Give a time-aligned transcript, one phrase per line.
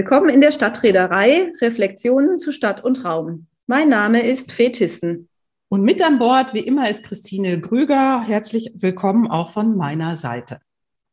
[0.00, 3.48] Willkommen in der Stadtreederei Reflexionen zu Stadt und Raum.
[3.66, 5.28] Mein Name ist Fetissen.
[5.68, 8.22] Und mit an Bord, wie immer, ist Christine Grüger.
[8.26, 10.60] Herzlich willkommen auch von meiner Seite.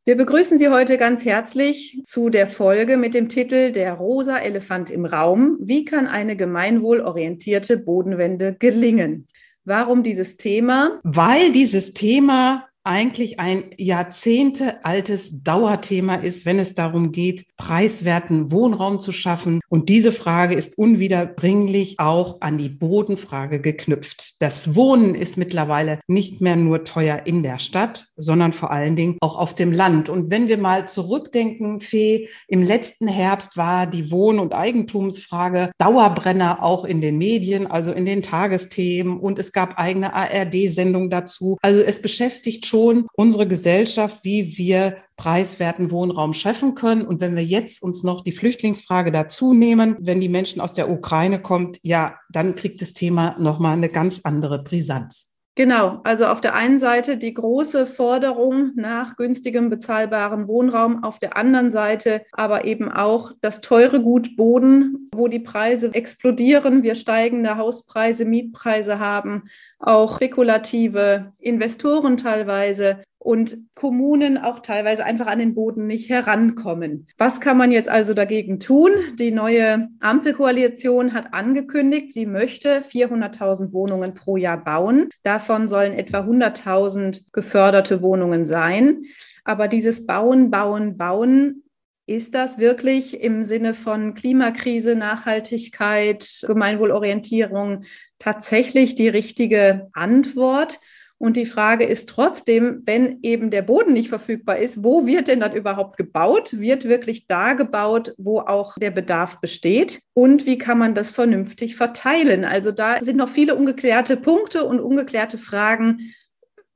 [0.06, 4.90] Wir begrüßen Sie heute ganz herzlich zu der Folge mit dem Titel Der rosa Elefant
[4.90, 5.58] im Raum.
[5.60, 9.28] Wie kann eine gemeinwohlorientierte Bodenwende gelingen?
[9.66, 11.02] Warum dieses Thema?
[11.04, 19.02] Weil dieses Thema eigentlich ein Jahrzehnte altes Dauerthema ist, wenn es darum geht, preiswerten Wohnraum
[19.02, 19.60] zu schaffen.
[19.68, 24.42] Und diese Frage ist unwiederbringlich auch an die Bodenfrage geknüpft.
[24.42, 29.18] Das Wohnen ist mittlerweile nicht mehr nur teuer in der Stadt, sondern vor allen Dingen
[29.20, 30.08] auch auf dem Land.
[30.08, 36.64] Und wenn wir mal zurückdenken, Fee, im letzten Herbst war die Wohn- und Eigentumsfrage Dauerbrenner
[36.64, 39.20] auch in den Medien, also in den Tagesthemen.
[39.20, 41.58] Und es gab eigene ARD-Sendungen dazu.
[41.62, 47.02] Also es beschäftigt schon schon unsere Gesellschaft, wie wir preiswerten Wohnraum schaffen können.
[47.02, 50.90] Und wenn wir jetzt uns noch die Flüchtlingsfrage dazu nehmen, wenn die Menschen aus der
[50.90, 55.38] Ukraine kommt, ja, dann kriegt das Thema nochmal eine ganz andere Brisanz.
[55.58, 61.36] Genau, also auf der einen Seite die große Forderung nach günstigem, bezahlbarem Wohnraum, auf der
[61.36, 67.58] anderen Seite aber eben auch das teure Gut Boden, wo die Preise explodieren, wir steigende
[67.58, 75.86] Hauspreise, Mietpreise haben, auch spekulative Investoren teilweise und Kommunen auch teilweise einfach an den Boden
[75.86, 77.08] nicht herankommen.
[77.18, 78.92] Was kann man jetzt also dagegen tun?
[79.20, 85.10] Die neue Ampelkoalition hat angekündigt, sie möchte 400.000 Wohnungen pro Jahr bauen.
[85.24, 89.04] Davon sollen etwa 100.000 geförderte Wohnungen sein.
[89.44, 91.64] Aber dieses Bauen, Bauen, Bauen
[92.08, 97.84] ist das wirklich im Sinne von Klimakrise, Nachhaltigkeit, Gemeinwohlorientierung
[98.18, 100.80] tatsächlich die richtige Antwort?
[101.20, 105.40] Und die Frage ist trotzdem, wenn eben der Boden nicht verfügbar ist, wo wird denn
[105.40, 106.60] dann überhaupt gebaut?
[106.60, 110.02] Wird wirklich da gebaut, wo auch der Bedarf besteht?
[110.14, 112.46] Und wie kann man das vernünftig verteilen?
[112.46, 116.14] Also da sind noch viele ungeklärte Punkte und ungeklärte Fragen,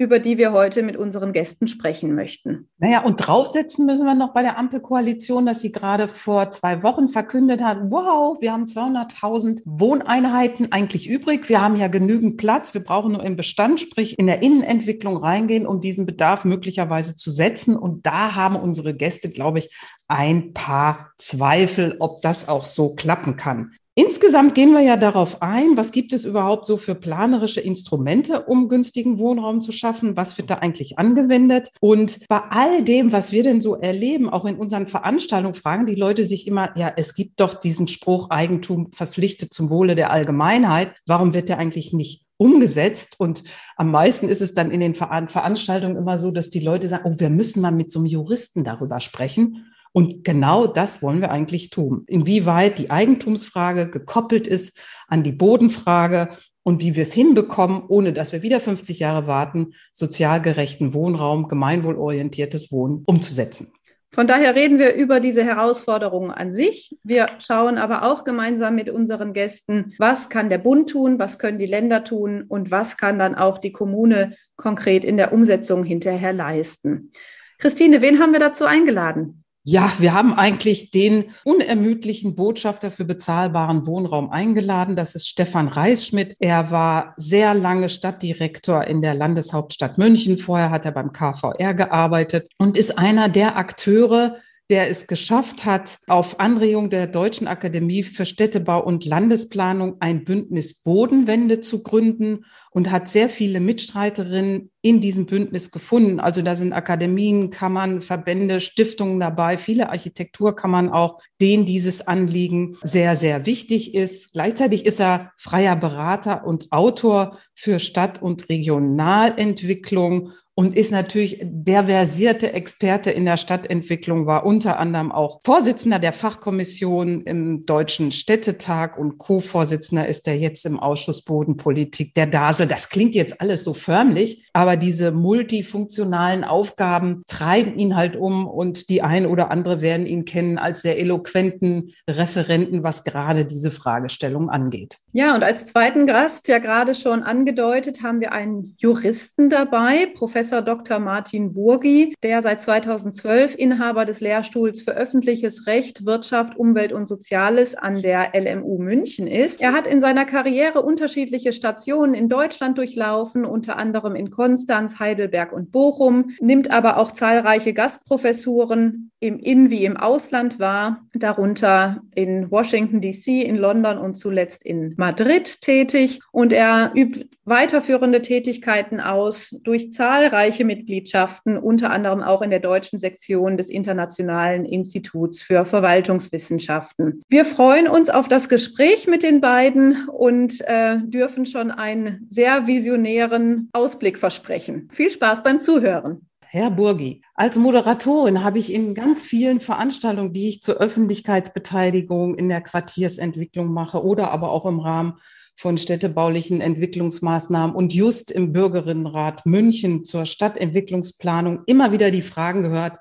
[0.02, 2.68] über die wir heute mit unseren Gästen sprechen möchten.
[2.80, 7.08] Naja, und draufsetzen müssen wir noch bei der Ampelkoalition, dass sie gerade vor zwei Wochen
[7.08, 11.48] verkündet hat, wow, wir haben 200.000 Wohneinheiten eigentlich übrig.
[11.50, 12.74] Wir haben ja genügend Platz.
[12.74, 17.32] Wir brauchen nur im Bestand, sprich in der Innenentwicklung reingehen, um diesen Bedarf möglicherweise zu
[17.32, 17.76] setzen.
[17.76, 19.70] Und da haben unsere Gäste, glaube ich,
[20.08, 23.74] ein paar Zweifel, ob das auch so klappen kann.
[23.94, 28.70] Insgesamt gehen wir ja darauf ein, was gibt es überhaupt so für planerische Instrumente, um
[28.70, 30.16] günstigen Wohnraum zu schaffen?
[30.16, 31.70] Was wird da eigentlich angewendet?
[31.82, 35.96] Und bei all dem, was wir denn so erleben, auch in unseren Veranstaltungen, fragen die
[35.96, 40.96] Leute sich immer, ja, es gibt doch diesen Spruch, Eigentum verpflichtet zum Wohle der Allgemeinheit.
[41.06, 43.20] Warum wird der eigentlich nicht umgesetzt.
[43.20, 43.44] Und
[43.78, 47.20] am meisten ist es dann in den Veranstaltungen immer so, dass die Leute sagen, oh,
[47.20, 49.72] wir müssen mal mit so einem Juristen darüber sprechen.
[49.94, 52.04] Und genau das wollen wir eigentlich tun.
[52.08, 56.30] Inwieweit die Eigentumsfrage gekoppelt ist an die Bodenfrage
[56.64, 61.48] und wie wir es hinbekommen, ohne dass wir wieder 50 Jahre warten, sozial gerechten Wohnraum,
[61.48, 63.74] gemeinwohlorientiertes Wohnen umzusetzen.
[64.14, 66.98] Von daher reden wir über diese Herausforderungen an sich.
[67.02, 71.60] Wir schauen aber auch gemeinsam mit unseren Gästen, was kann der Bund tun, was können
[71.60, 76.34] die Länder tun und was kann dann auch die Kommune konkret in der Umsetzung hinterher
[76.34, 77.14] leisten.
[77.58, 79.41] Christine, wen haben wir dazu eingeladen?
[79.64, 84.96] Ja, wir haben eigentlich den unermüdlichen Botschafter für bezahlbaren Wohnraum eingeladen.
[84.96, 86.36] Das ist Stefan Reisschmidt.
[86.40, 90.40] Er war sehr lange Stadtdirektor in der Landeshauptstadt München.
[90.40, 94.38] Vorher hat er beim KVR gearbeitet und ist einer der Akteure,
[94.72, 100.82] der es geschafft hat, auf Anregung der Deutschen Akademie für Städtebau und Landesplanung ein Bündnis
[100.82, 106.22] Bodenwende zu gründen und hat sehr viele Mitstreiterinnen in diesem Bündnis gefunden.
[106.22, 113.18] Also da sind Akademien, Kammern, Verbände, Stiftungen dabei, viele Architekturkammern auch, denen dieses Anliegen sehr,
[113.18, 114.32] sehr wichtig ist.
[114.32, 121.86] Gleichzeitig ist er freier Berater und Autor für Stadt- und Regionalentwicklung und ist natürlich der
[121.86, 128.98] versierte Experte in der Stadtentwicklung, war unter anderem auch Vorsitzender der Fachkommission im Deutschen Städtetag
[128.98, 132.68] und Co-Vorsitzender ist er jetzt im Ausschuss Bodenpolitik der DASE.
[132.68, 138.90] Das klingt jetzt alles so förmlich, aber diese multifunktionalen Aufgaben treiben ihn halt um und
[138.90, 144.50] die ein oder andere werden ihn kennen als sehr eloquenten Referenten, was gerade diese Fragestellung
[144.50, 144.98] angeht.
[145.14, 150.62] Ja, und als zweiten Gast, ja gerade schon angedeutet, haben wir einen Juristen dabei, Professor
[150.62, 151.00] Dr.
[151.00, 157.76] Martin Burgi, der seit 2012 Inhaber des Lehrstuhls für öffentliches Recht, Wirtschaft, Umwelt und Soziales
[157.76, 159.62] an der LMU München ist.
[159.62, 165.52] Er hat in seiner Karriere unterschiedliche Stationen in Deutschland durchlaufen, unter anderem in Konstanz, Heidelberg
[165.52, 172.50] und Bochum, nimmt aber auch zahlreiche Gastprofessuren im In- wie im Ausland war, darunter in
[172.50, 176.22] Washington, DC, in London und zuletzt in Madrid tätig.
[176.32, 183.00] Und er übt weiterführende Tätigkeiten aus durch zahlreiche Mitgliedschaften, unter anderem auch in der deutschen
[183.00, 187.24] Sektion des Internationalen Instituts für Verwaltungswissenschaften.
[187.30, 192.68] Wir freuen uns auf das Gespräch mit den beiden und äh, dürfen schon einen sehr
[192.68, 194.88] visionären Ausblick versprechen.
[194.94, 196.28] Viel Spaß beim Zuhören.
[196.54, 202.50] Herr Burgi, als Moderatorin habe ich in ganz vielen Veranstaltungen, die ich zur Öffentlichkeitsbeteiligung in
[202.50, 205.14] der Quartiersentwicklung mache oder aber auch im Rahmen
[205.56, 212.98] von städtebaulichen Entwicklungsmaßnahmen und just im Bürgerinnenrat München zur Stadtentwicklungsplanung immer wieder die Fragen gehört,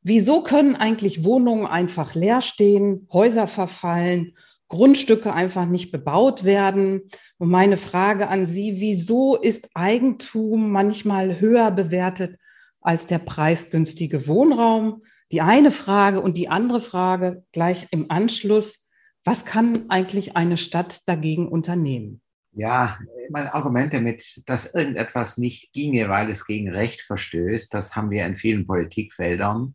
[0.00, 4.32] wieso können eigentlich Wohnungen einfach leer stehen, Häuser verfallen,
[4.68, 7.02] Grundstücke einfach nicht bebaut werden?
[7.36, 12.38] Und meine Frage an Sie, wieso ist Eigentum manchmal höher bewertet
[12.86, 15.02] als der preisgünstige Wohnraum.
[15.32, 18.88] Die eine Frage und die andere Frage gleich im Anschluss.
[19.24, 22.20] Was kann eigentlich eine Stadt dagegen unternehmen?
[22.52, 22.98] Ja,
[23.30, 28.24] mein Argument damit, dass irgendetwas nicht ginge, weil es gegen Recht verstößt, das haben wir
[28.24, 29.74] in vielen Politikfeldern.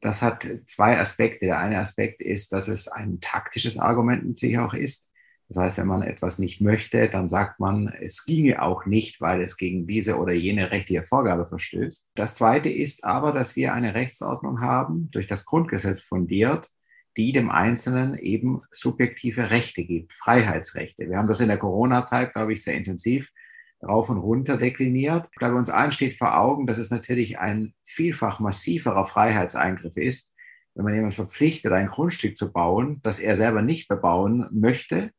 [0.00, 1.46] Das hat zwei Aspekte.
[1.46, 5.09] Der eine Aspekt ist, dass es ein taktisches Argument natürlich auch ist.
[5.50, 9.42] Das heißt, wenn man etwas nicht möchte, dann sagt man, es ginge auch nicht, weil
[9.42, 12.08] es gegen diese oder jene rechtliche Vorgabe verstößt.
[12.14, 16.70] Das Zweite ist aber, dass wir eine Rechtsordnung haben, durch das Grundgesetz fundiert,
[17.16, 21.10] die dem Einzelnen eben subjektive Rechte gibt, Freiheitsrechte.
[21.10, 23.32] Wir haben das in der Corona-Zeit, glaube ich, sehr intensiv
[23.82, 25.30] rauf und runter dekliniert.
[25.32, 30.32] Ich glaube, uns allen steht vor Augen, dass es natürlich ein vielfach massiverer Freiheitseingriff ist,
[30.76, 35.10] wenn man jemanden verpflichtet, ein Grundstück zu bauen, das er selber nicht bebauen möchte,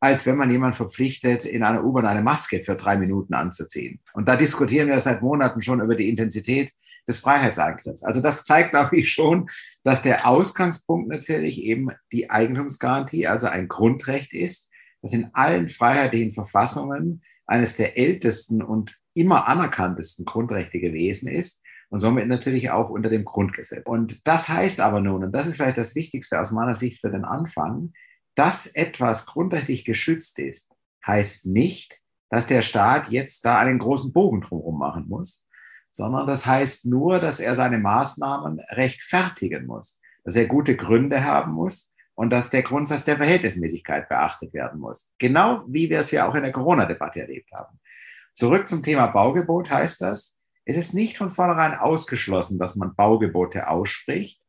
[0.00, 4.00] als wenn man jemanden verpflichtet, in einer U-Bahn eine Maske für drei Minuten anzuziehen.
[4.14, 6.72] Und da diskutieren wir seit Monaten schon über die Intensität
[7.06, 8.02] des Freiheitseingriffs.
[8.02, 9.50] Also das zeigt, glaube ich, schon,
[9.84, 14.70] dass der Ausgangspunkt natürlich eben die Eigentumsgarantie, also ein Grundrecht ist,
[15.02, 21.98] das in allen freiheitlichen Verfassungen eines der ältesten und immer anerkanntesten Grundrechte gewesen ist und
[21.98, 23.82] somit natürlich auch unter dem Grundgesetz.
[23.84, 27.10] Und das heißt aber nun, und das ist vielleicht das Wichtigste aus meiner Sicht für
[27.10, 27.92] den Anfang,
[28.34, 30.72] dass etwas grundrechtlich geschützt ist,
[31.06, 32.00] heißt nicht,
[32.30, 35.44] dass der Staat jetzt da einen großen Bogen drumherum machen muss,
[35.90, 41.52] sondern das heißt nur, dass er seine Maßnahmen rechtfertigen muss, dass er gute Gründe haben
[41.52, 45.12] muss und dass der Grundsatz der Verhältnismäßigkeit beachtet werden muss.
[45.18, 47.80] Genau wie wir es ja auch in der Corona-Debatte erlebt haben.
[48.34, 53.68] Zurück zum Thema Baugebot heißt das, es ist nicht von vornherein ausgeschlossen, dass man Baugebote
[53.68, 54.40] ausspricht,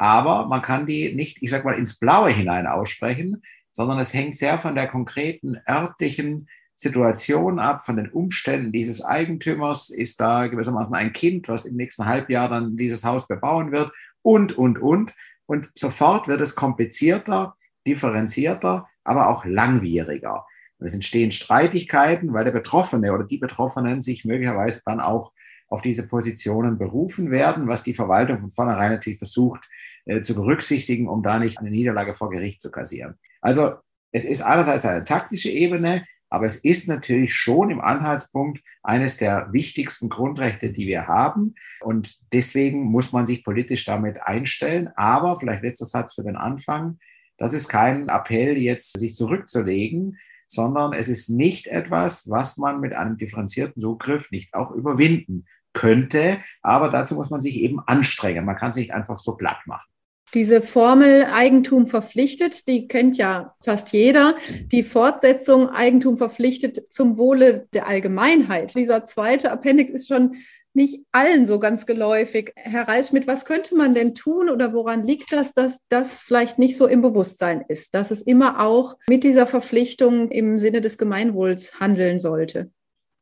[0.00, 4.34] aber man kann die nicht, ich sag mal, ins Blaue hinein aussprechen, sondern es hängt
[4.34, 9.90] sehr von der konkreten örtlichen Situation ab, von den Umständen dieses Eigentümers.
[9.90, 13.92] Ist da gewissermaßen ein Kind, was im nächsten Halbjahr dann dieses Haus bebauen wird
[14.22, 15.14] und, und, und.
[15.44, 17.56] Und sofort wird es komplizierter,
[17.86, 20.46] differenzierter, aber auch langwieriger.
[20.78, 25.34] Und es entstehen Streitigkeiten, weil der Betroffene oder die Betroffenen sich möglicherweise dann auch
[25.68, 29.68] auf diese Positionen berufen werden, was die Verwaltung von vornherein natürlich versucht
[30.06, 33.14] äh, zu berücksichtigen, um da nicht eine Niederlage vor Gericht zu kassieren.
[33.40, 33.74] Also
[34.12, 39.52] es ist einerseits eine taktische Ebene, aber es ist natürlich schon im Anhaltspunkt eines der
[39.52, 41.56] wichtigsten Grundrechte, die wir haben.
[41.80, 44.90] Und deswegen muss man sich politisch damit einstellen.
[44.94, 46.98] Aber vielleicht letzter Satz für den Anfang.
[47.36, 52.94] Das ist kein Appell, jetzt sich zurückzulegen, sondern es ist nicht etwas, was man mit
[52.94, 56.38] einem differenzierten Zugriff nicht auch überwinden könnte.
[56.62, 58.44] Aber dazu muss man sich eben anstrengen.
[58.44, 59.89] Man kann es nicht einfach so glatt machen.
[60.34, 64.36] Diese Formel Eigentum verpflichtet, die kennt ja fast jeder.
[64.70, 68.74] Die Fortsetzung Eigentum verpflichtet zum Wohle der Allgemeinheit.
[68.76, 70.36] Dieser zweite Appendix ist schon
[70.72, 72.52] nicht allen so ganz geläufig.
[72.54, 76.76] Herr Reisschmidt, was könnte man denn tun oder woran liegt das, dass das vielleicht nicht
[76.76, 81.80] so im Bewusstsein ist, dass es immer auch mit dieser Verpflichtung im Sinne des Gemeinwohls
[81.80, 82.70] handeln sollte?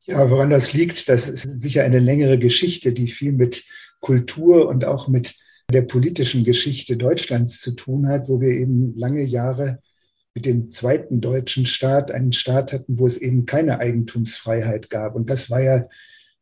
[0.02, 3.64] Ja, woran das liegt, das ist sicher eine längere Geschichte, die viel mit
[4.00, 5.34] Kultur und auch mit
[5.70, 9.80] der politischen Geschichte Deutschlands zu tun hat, wo wir eben lange Jahre
[10.34, 15.14] mit dem zweiten deutschen Staat einen Staat hatten, wo es eben keine Eigentumsfreiheit gab.
[15.14, 15.86] Und das war ja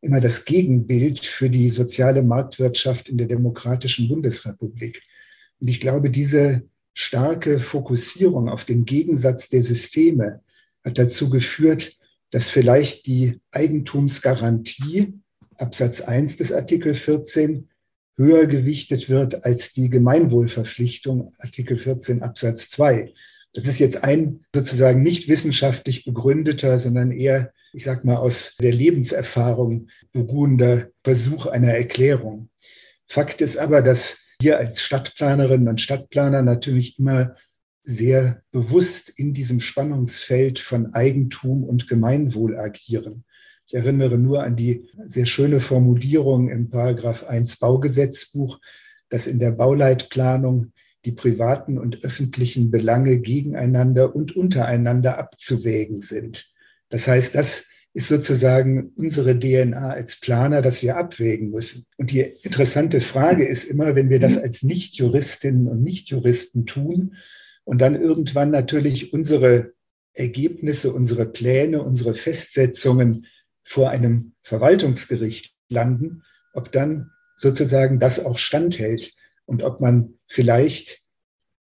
[0.00, 5.02] immer das Gegenbild für die soziale Marktwirtschaft in der demokratischen Bundesrepublik.
[5.60, 6.62] Und ich glaube, diese
[6.94, 10.40] starke Fokussierung auf den Gegensatz der Systeme
[10.84, 11.96] hat dazu geführt,
[12.30, 15.14] dass vielleicht die Eigentumsgarantie,
[15.56, 17.68] Absatz 1 des Artikel 14,
[18.16, 23.12] höher gewichtet wird als die Gemeinwohlverpflichtung, Artikel 14 Absatz 2.
[23.52, 28.72] Das ist jetzt ein sozusagen nicht wissenschaftlich begründeter, sondern eher, ich sag mal, aus der
[28.72, 32.48] Lebenserfahrung beruhender Versuch einer Erklärung.
[33.06, 37.36] Fakt ist aber, dass wir als Stadtplanerinnen und Stadtplaner natürlich immer
[37.82, 43.24] sehr bewusst in diesem Spannungsfeld von Eigentum und Gemeinwohl agieren.
[43.66, 48.60] Ich erinnere nur an die sehr schöne Formulierung im Paragraph 1 Baugesetzbuch,
[49.08, 50.72] dass in der Bauleitplanung
[51.04, 56.52] die privaten und öffentlichen Belange gegeneinander und untereinander abzuwägen sind.
[56.90, 61.86] Das heißt, das ist sozusagen unsere DNA als Planer, dass wir abwägen müssen.
[61.96, 67.16] Und die interessante Frage ist immer, wenn wir das als Nichtjuristinnen und Nichtjuristen tun
[67.64, 69.72] und dann irgendwann natürlich unsere
[70.12, 73.26] Ergebnisse, unsere Pläne, unsere Festsetzungen
[73.66, 76.22] vor einem Verwaltungsgericht landen,
[76.54, 79.12] ob dann sozusagen das auch standhält
[79.44, 81.00] und ob man vielleicht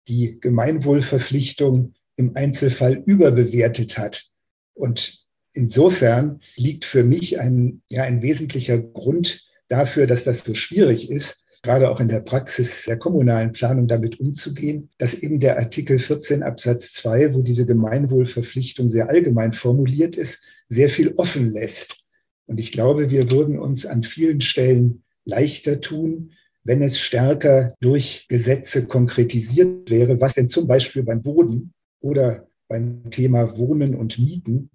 [0.10, 4.26] die Gemeinwohlverpflichtung im Einzelfall überbewertet hat.
[4.74, 11.10] Und insofern liegt für mich ein, ja, ein wesentlicher Grund dafür, dass das so schwierig
[11.10, 15.98] ist, gerade auch in der Praxis der kommunalen Planung damit umzugehen, dass eben der Artikel
[15.98, 22.04] 14 Absatz 2, wo diese Gemeinwohlverpflichtung sehr allgemein formuliert ist, sehr viel offen lässt.
[22.46, 26.34] Und ich glaube, wir würden uns an vielen Stellen leichter tun,
[26.66, 33.10] wenn es stärker durch Gesetze konkretisiert wäre, was denn zum Beispiel beim Boden oder beim
[33.10, 34.70] Thema Wohnen und Mieten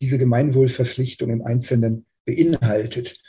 [0.00, 3.20] diese Gemeinwohlverpflichtung im Einzelnen beinhaltet.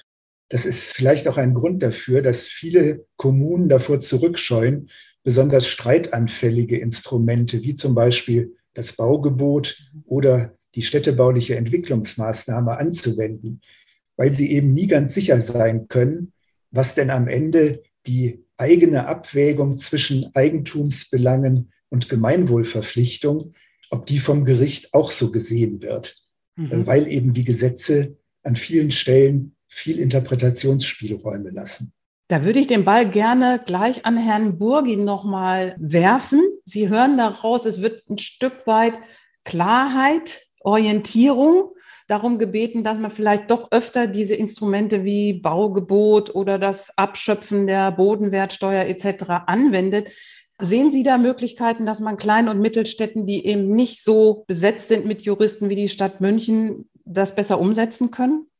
[0.51, 4.89] Das ist vielleicht auch ein Grund dafür, dass viele Kommunen davor zurückscheuen,
[5.23, 13.61] besonders streitanfällige Instrumente wie zum Beispiel das Baugebot oder die städtebauliche Entwicklungsmaßnahme anzuwenden,
[14.17, 16.33] weil sie eben nie ganz sicher sein können,
[16.69, 23.53] was denn am Ende die eigene Abwägung zwischen Eigentumsbelangen und Gemeinwohlverpflichtung,
[23.89, 26.21] ob die vom Gericht auch so gesehen wird,
[26.57, 26.85] mhm.
[26.85, 31.93] weil eben die Gesetze an vielen Stellen viel Interpretationsspielräume lassen.
[32.27, 36.41] Da würde ich den Ball gerne gleich an Herrn Burgi nochmal werfen.
[36.65, 38.93] Sie hören daraus, es wird ein Stück weit
[39.43, 41.71] Klarheit, Orientierung
[42.07, 47.91] darum gebeten, dass man vielleicht doch öfter diese Instrumente wie Baugebot oder das Abschöpfen der
[47.91, 49.23] Bodenwertsteuer etc.
[49.47, 50.09] anwendet.
[50.59, 55.05] Sehen Sie da Möglichkeiten, dass man Klein- und Mittelstädten, die eben nicht so besetzt sind
[55.05, 58.50] mit Juristen wie die Stadt München, das besser umsetzen können?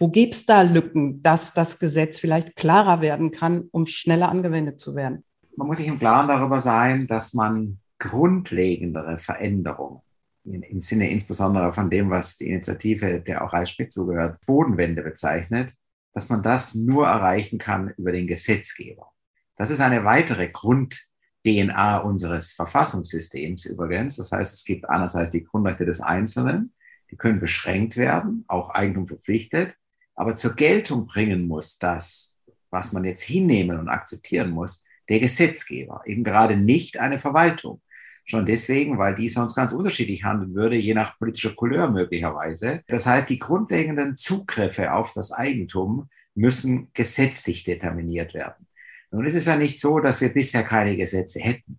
[0.00, 4.78] Wo gibt es da Lücken, dass das Gesetz vielleicht klarer werden kann, um schneller angewendet
[4.78, 5.24] zu werden?
[5.56, 10.02] Man muss sich im Klaren darüber sein, dass man grundlegendere Veränderungen
[10.44, 15.74] im Sinne insbesondere von dem, was die Initiative, der auch Reis Schmidt zugehört, Bodenwende bezeichnet,
[16.14, 19.10] dass man das nur erreichen kann über den Gesetzgeber.
[19.56, 24.16] Das ist eine weitere Grund-DNA unseres Verfassungssystems übrigens.
[24.16, 26.72] Das heißt, es gibt einerseits die Grundrechte des Einzelnen,
[27.10, 29.76] die können beschränkt werden, auch Eigentum verpflichtet,
[30.18, 32.36] aber zur Geltung bringen muss das,
[32.70, 37.80] was man jetzt hinnehmen und akzeptieren muss, der Gesetzgeber, eben gerade nicht eine Verwaltung.
[38.24, 42.82] Schon deswegen, weil die sonst ganz unterschiedlich handeln würde, je nach politischer Couleur möglicherweise.
[42.88, 48.66] Das heißt, die grundlegenden Zugriffe auf das Eigentum müssen gesetzlich determiniert werden.
[49.12, 51.78] Nun ist es ja nicht so, dass wir bisher keine Gesetze hätten.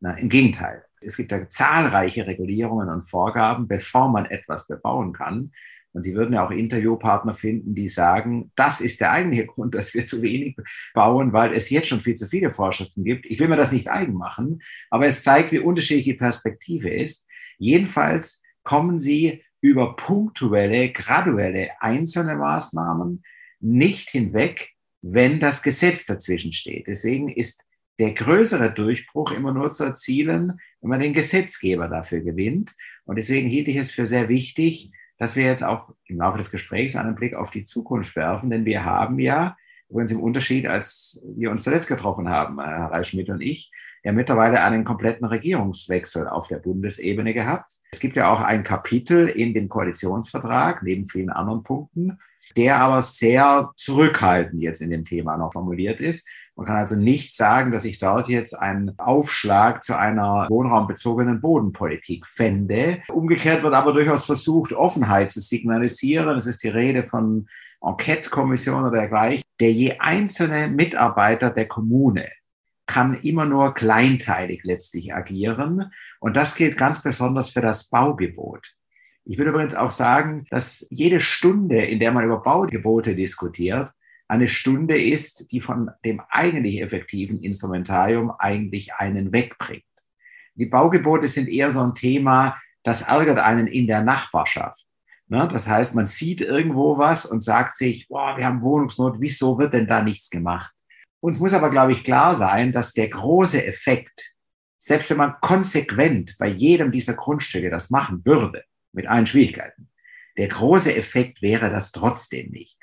[0.00, 0.84] Na, Im Gegenteil.
[1.00, 5.52] Es gibt ja zahlreiche Regulierungen und Vorgaben, bevor man etwas bebauen kann.
[5.96, 9.94] Und Sie würden ja auch Interviewpartner finden, die sagen, das ist der eigentliche Grund, dass
[9.94, 10.54] wir zu wenig
[10.92, 13.24] bauen, weil es jetzt schon viel zu viele Vorschriften gibt.
[13.24, 14.60] Ich will mir das nicht eigen machen,
[14.90, 17.24] aber es zeigt, wie unterschiedlich die Perspektive ist.
[17.56, 23.22] Jedenfalls kommen Sie über punktuelle, graduelle, einzelne Maßnahmen
[23.60, 26.88] nicht hinweg, wenn das Gesetz dazwischen steht.
[26.88, 27.64] Deswegen ist
[27.98, 32.74] der größere Durchbruch immer nur zu erzielen, wenn man den Gesetzgeber dafür gewinnt.
[33.06, 36.50] Und deswegen hielt ich es für sehr wichtig, dass wir jetzt auch im Laufe des
[36.50, 39.56] Gesprächs einen Blick auf die Zukunft werfen, denn wir haben ja,
[39.88, 43.70] übrigens im Unterschied, als wir uns zuletzt getroffen haben, äh, Herr Reich-Schmidt und ich,
[44.06, 47.72] ja mittlerweile einen kompletten Regierungswechsel auf der Bundesebene gehabt.
[47.90, 52.20] Es gibt ja auch ein Kapitel in dem Koalitionsvertrag, neben vielen anderen Punkten,
[52.56, 56.28] der aber sehr zurückhaltend jetzt in dem Thema noch formuliert ist.
[56.56, 62.26] Man kann also nicht sagen, dass ich dort jetzt einen Aufschlag zu einer wohnraumbezogenen Bodenpolitik
[62.26, 63.02] fände.
[63.08, 66.34] Umgekehrt wird aber durchaus versucht, Offenheit zu signalisieren.
[66.34, 67.46] Es ist die Rede von
[67.82, 69.42] Enquete-Kommission oder dergleichen.
[69.60, 72.26] Der je einzelne Mitarbeiter der Kommune
[72.86, 75.92] kann immer nur kleinteilig letztlich agieren.
[76.20, 78.72] Und das gilt ganz besonders für das Baugebot.
[79.24, 83.90] Ich würde übrigens auch sagen, dass jede Stunde, in der man über Baugebote diskutiert,
[84.28, 89.84] eine Stunde ist, die von dem eigentlich effektiven Instrumentarium eigentlich einen wegbringt.
[90.54, 94.86] Die Baugebote sind eher so ein Thema, das ärgert einen in der Nachbarschaft.
[95.28, 95.48] Ne?
[95.50, 99.74] Das heißt, man sieht irgendwo was und sagt sich, boah, wir haben Wohnungsnot, wieso wird
[99.74, 100.72] denn da nichts gemacht?
[101.20, 104.34] Uns muss aber, glaube ich, klar sein, dass der große Effekt,
[104.78, 109.88] selbst wenn man konsequent bei jedem dieser Grundstücke das machen würde, mit allen Schwierigkeiten,
[110.36, 112.78] der große Effekt wäre das trotzdem nicht.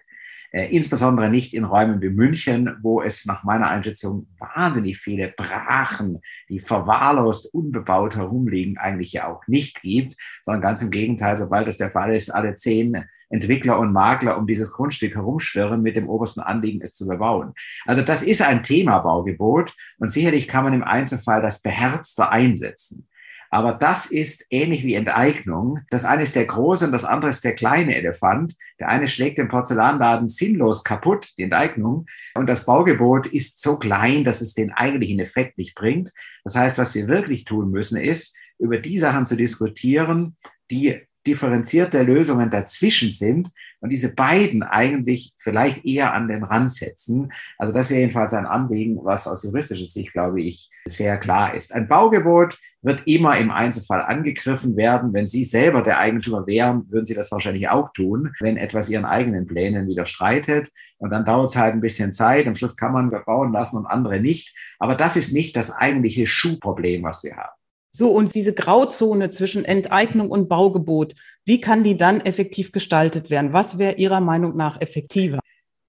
[0.53, 6.19] Äh, insbesondere nicht in Räumen wie München, wo es nach meiner Einschätzung wahnsinnig viele Brachen,
[6.48, 11.77] die verwahrlost unbebaut herumliegen, eigentlich ja auch nicht gibt, sondern ganz im Gegenteil, sobald das
[11.77, 16.41] der Fall ist, alle zehn Entwickler und Makler um dieses Grundstück herumschwirren mit dem obersten
[16.41, 17.53] Anliegen, es zu bebauen.
[17.86, 23.07] Also das ist ein Thema Baugebot und sicherlich kann man im Einzelfall das beherzter einsetzen.
[23.53, 25.81] Aber das ist ähnlich wie Enteignung.
[25.91, 28.55] Das eine ist der große und das andere ist der kleine Elefant.
[28.79, 32.07] Der eine schlägt den Porzellanladen sinnlos kaputt, die Enteignung.
[32.33, 36.12] Und das Baugebot ist so klein, dass es den eigentlichen Effekt nicht bringt.
[36.43, 40.36] Das heißt, was wir wirklich tun müssen, ist, über die Sachen zu diskutieren,
[40.72, 43.50] die differenzierte Lösungen dazwischen sind
[43.80, 47.32] und diese beiden eigentlich vielleicht eher an den Rand setzen.
[47.58, 51.74] Also das wäre jedenfalls ein Anliegen, was aus juristischer Sicht, glaube ich, sehr klar ist.
[51.74, 55.13] Ein Baugebot wird immer im Einzelfall angegriffen werden.
[55.13, 59.06] Wenn Sie selber der Eigentümer wären, würden Sie das wahrscheinlich auch tun, wenn etwas Ihren
[59.06, 60.70] eigenen Plänen widerstreitet.
[60.98, 62.46] Und dann dauert es halt ein bisschen Zeit.
[62.46, 64.56] Am Schluss kann man bauen lassen und andere nicht.
[64.80, 67.62] Aber das ist nicht das eigentliche Schuhproblem, was wir haben.
[67.95, 71.13] So, und diese Grauzone zwischen Enteignung und Baugebot,
[71.45, 73.53] wie kann die dann effektiv gestaltet werden?
[73.53, 75.39] Was wäre Ihrer Meinung nach effektiver?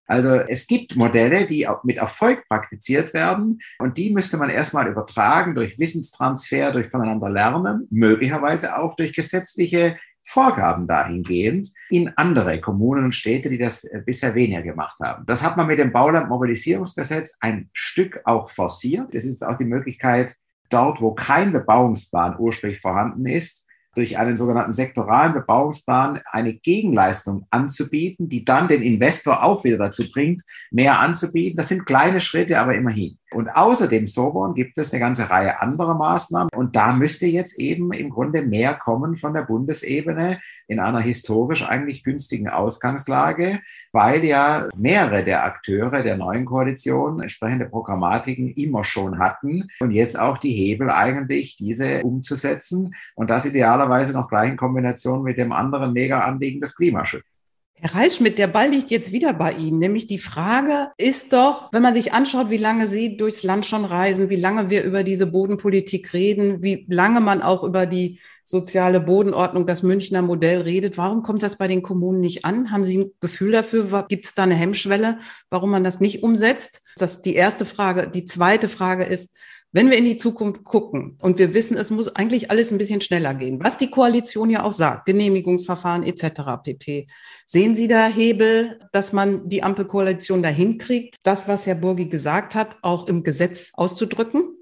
[0.07, 5.55] Also es gibt Modelle, die mit Erfolg praktiziert werden und die müsste man erstmal übertragen
[5.55, 13.15] durch Wissenstransfer, durch voneinander lernen, möglicherweise auch durch gesetzliche Vorgaben dahingehend in andere Kommunen und
[13.15, 15.25] Städte, die das äh, bisher weniger gemacht haben.
[15.27, 19.15] Das hat man mit dem Baulandmobilisierungsgesetz ein Stück auch forciert.
[19.15, 20.37] Es ist auch die Möglichkeit,
[20.75, 28.29] dort, wo kein Bebauungsplan ursprünglich vorhanden ist, durch einen sogenannten sektoralen Bebauungsplan eine Gegenleistung anzubieten,
[28.29, 31.57] die dann den Investor auch wieder dazu bringt, mehr anzubieten.
[31.57, 33.19] Das sind kleine Schritte, aber immerhin.
[33.35, 36.51] Und außerdem Sobon gibt es eine ganze Reihe anderer Maßnahmen.
[36.55, 41.67] Und da müsste jetzt eben im Grunde mehr kommen von der Bundesebene in einer historisch
[41.67, 43.61] eigentlich günstigen Ausgangslage,
[43.93, 50.19] weil ja mehrere der Akteure der neuen Koalition entsprechende Programmatiken immer schon hatten und jetzt
[50.19, 55.53] auch die Hebel eigentlich, diese umzusetzen und das idealerweise noch gleich in Kombination mit dem
[55.53, 57.34] anderen Mega-Anliegen des Klimaschutzes.
[57.77, 59.79] Herr Reisschmidt, der Ball liegt jetzt wieder bei Ihnen.
[59.79, 63.85] Nämlich die Frage ist doch, wenn man sich anschaut, wie lange Sie durchs Land schon
[63.85, 69.01] reisen, wie lange wir über diese Bodenpolitik reden, wie lange man auch über die soziale
[69.01, 72.71] Bodenordnung, das Münchner Modell redet, warum kommt das bei den Kommunen nicht an?
[72.71, 74.07] Haben Sie ein Gefühl dafür?
[74.09, 75.19] Gibt es da eine Hemmschwelle,
[75.51, 76.83] warum man das nicht umsetzt?
[76.97, 78.09] Das ist die erste Frage.
[78.09, 79.31] Die zweite Frage ist,
[79.75, 83.01] wenn wir in die Zukunft gucken und wir wissen, es muss eigentlich alles ein bisschen
[83.01, 86.63] schneller gehen, was die Koalition ja auch sagt, Genehmigungsverfahren etc.
[86.63, 87.09] pp.
[87.45, 92.55] Sehen Sie da Hebel, dass man die Ampelkoalition dahin kriegt, das, was Herr Burgi gesagt
[92.55, 94.57] hat, auch im Gesetz auszudrücken?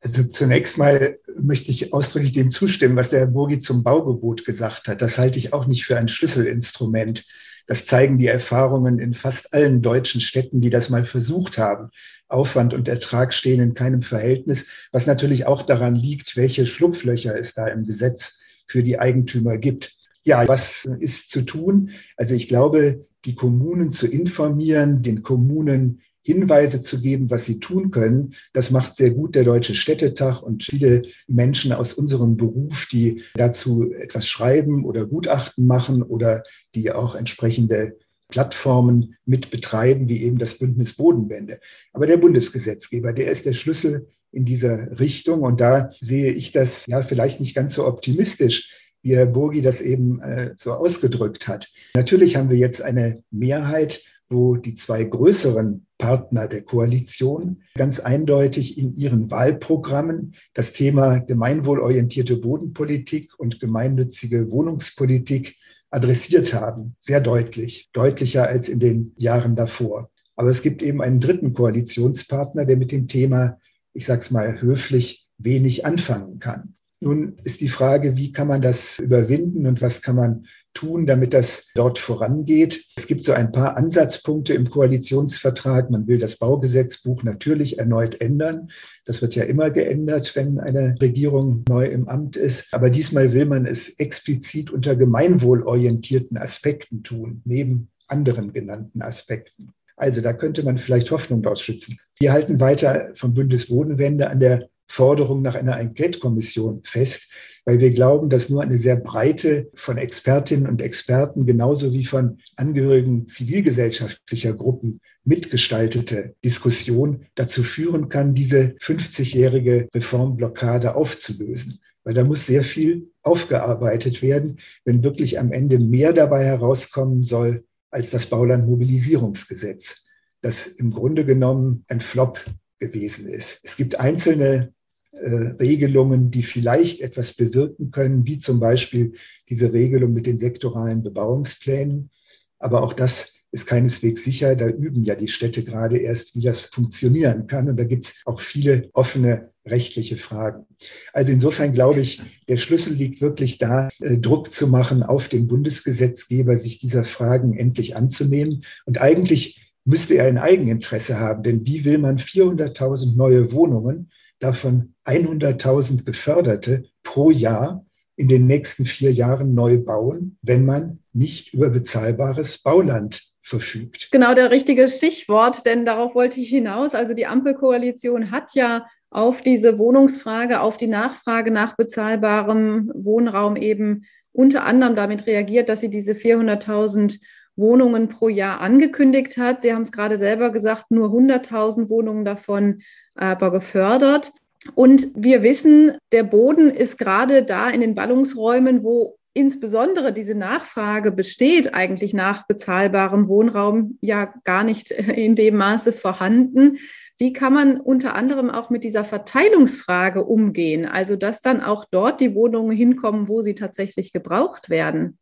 [0.00, 4.88] Also zunächst mal möchte ich ausdrücklich dem zustimmen, was der Herr Burgi zum Baugebot gesagt
[4.88, 5.02] hat.
[5.02, 7.26] Das halte ich auch nicht für ein Schlüsselinstrument.
[7.66, 11.90] Das zeigen die Erfahrungen in fast allen deutschen Städten, die das mal versucht haben.
[12.28, 17.54] Aufwand und Ertrag stehen in keinem Verhältnis, was natürlich auch daran liegt, welche Schlupflöcher es
[17.54, 19.94] da im Gesetz für die Eigentümer gibt.
[20.24, 21.90] Ja, was ist zu tun?
[22.16, 27.90] Also ich glaube, die Kommunen zu informieren, den Kommunen Hinweise zu geben, was sie tun
[27.90, 28.34] können.
[28.52, 33.92] Das macht sehr gut der Deutsche Städtetag und viele Menschen aus unserem Beruf, die dazu
[33.92, 36.42] etwas schreiben oder Gutachten machen oder
[36.74, 37.96] die auch entsprechende
[38.28, 41.60] Plattformen mit betreiben, wie eben das Bündnis Bodenwende.
[41.92, 45.42] Aber der Bundesgesetzgeber, der ist der Schlüssel in dieser Richtung.
[45.42, 48.70] Und da sehe ich das ja vielleicht nicht ganz so optimistisch,
[49.02, 51.68] wie Herr Burgi das eben äh, so ausgedrückt hat.
[51.94, 54.02] Natürlich haben wir jetzt eine Mehrheit,
[54.34, 62.36] wo die zwei größeren Partner der Koalition ganz eindeutig in ihren Wahlprogrammen das Thema gemeinwohlorientierte
[62.36, 65.56] Bodenpolitik und gemeinnützige Wohnungspolitik
[65.90, 70.10] adressiert haben, sehr deutlich, deutlicher als in den Jahren davor.
[70.36, 73.58] Aber es gibt eben einen dritten Koalitionspartner, der mit dem Thema,
[73.92, 76.74] ich sage es mal höflich, wenig anfangen kann.
[77.00, 81.32] Nun ist die Frage, wie kann man das überwinden und was kann man tun, damit
[81.32, 82.84] das dort vorangeht.
[82.96, 85.90] Es gibt so ein paar Ansatzpunkte im Koalitionsvertrag.
[85.90, 88.68] Man will das Baugesetzbuch natürlich erneut ändern.
[89.04, 92.66] Das wird ja immer geändert, wenn eine Regierung neu im Amt ist.
[92.72, 99.72] Aber diesmal will man es explizit unter gemeinwohlorientierten Aspekten tun, neben anderen genannten Aspekten.
[99.96, 101.98] Also da könnte man vielleicht Hoffnung draus schützen.
[102.18, 107.28] Wir halten weiter vom Bündnis Bodenwende an der Forderung nach einer Enquete-Kommission fest,
[107.64, 112.38] weil wir glauben, dass nur eine sehr breite von Expertinnen und Experten genauso wie von
[112.56, 121.80] Angehörigen zivilgesellschaftlicher Gruppen mitgestaltete Diskussion dazu führen kann, diese 50-jährige Reformblockade aufzulösen.
[122.04, 127.64] Weil da muss sehr viel aufgearbeitet werden, wenn wirklich am Ende mehr dabei herauskommen soll
[127.90, 130.02] als das Baulandmobilisierungsgesetz,
[130.42, 132.44] das im Grunde genommen ein Flop
[132.78, 133.60] gewesen ist.
[133.62, 134.73] Es gibt einzelne
[135.20, 139.12] Regelungen, die vielleicht etwas bewirken können, wie zum Beispiel
[139.48, 142.10] diese Regelung mit den sektoralen Bebauungsplänen.
[142.58, 144.56] Aber auch das ist keineswegs sicher.
[144.56, 147.68] Da üben ja die Städte gerade erst, wie das funktionieren kann.
[147.68, 150.66] Und da gibt es auch viele offene rechtliche Fragen.
[151.12, 155.46] Also insofern glaube ich, der Schlüssel liegt wirklich da, äh, Druck zu machen auf den
[155.46, 158.64] Bundesgesetzgeber, sich dieser Fragen endlich anzunehmen.
[158.84, 164.94] Und eigentlich müsste er ein Eigeninteresse haben, denn wie will man 400.000 neue Wohnungen, davon
[165.06, 167.84] 100.000 geförderte pro Jahr
[168.16, 174.08] in den nächsten vier Jahren neu bauen, wenn man nicht über bezahlbares Bauland verfügt.
[174.10, 176.94] Genau der richtige Stichwort, denn darauf wollte ich hinaus.
[176.94, 184.06] Also die Ampelkoalition hat ja auf diese Wohnungsfrage, auf die Nachfrage nach bezahlbarem Wohnraum eben
[184.32, 187.20] unter anderem damit reagiert, dass sie diese 400.000
[187.56, 189.62] Wohnungen pro Jahr angekündigt hat.
[189.62, 192.82] Sie haben es gerade selber gesagt, nur 100.000 Wohnungen davon
[193.14, 194.32] aber gefördert.
[194.74, 201.10] Und wir wissen, der Boden ist gerade da in den Ballungsräumen, wo insbesondere diese Nachfrage
[201.10, 206.78] besteht eigentlich nach bezahlbarem Wohnraum ja gar nicht in dem Maße vorhanden.
[207.18, 210.86] Wie kann man unter anderem auch mit dieser Verteilungsfrage umgehen?
[210.86, 215.18] Also, dass dann auch dort die Wohnungen hinkommen, wo sie tatsächlich gebraucht werden.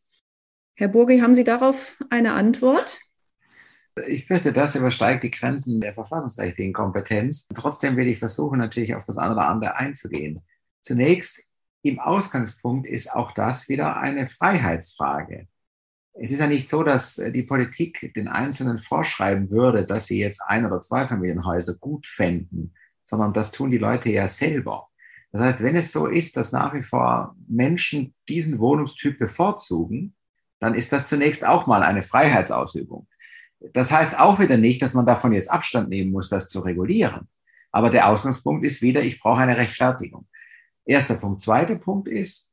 [0.82, 2.98] Herr Burgi, haben Sie darauf eine Antwort?
[4.08, 7.46] Ich fürchte, das übersteigt die Grenzen der verfassungsrechtlichen Kompetenz.
[7.54, 10.40] Trotzdem will ich versuchen, natürlich auf das eine oder andere einzugehen.
[10.82, 11.44] Zunächst,
[11.82, 15.46] im Ausgangspunkt ist auch das wieder eine Freiheitsfrage.
[16.14, 20.42] Es ist ja nicht so, dass die Politik den Einzelnen vorschreiben würde, dass sie jetzt
[20.44, 24.88] ein- oder zwei Familienhäuser gut fänden, sondern das tun die Leute ja selber.
[25.30, 30.16] Das heißt, wenn es so ist, dass nach wie vor Menschen diesen Wohnungstyp bevorzugen,
[30.62, 33.08] dann ist das zunächst auch mal eine Freiheitsausübung.
[33.72, 37.26] Das heißt auch wieder nicht, dass man davon jetzt Abstand nehmen muss, das zu regulieren.
[37.72, 40.28] Aber der Ausgangspunkt ist wieder, ich brauche eine Rechtfertigung.
[40.84, 41.40] Erster Punkt.
[41.40, 42.48] Zweiter Punkt ist,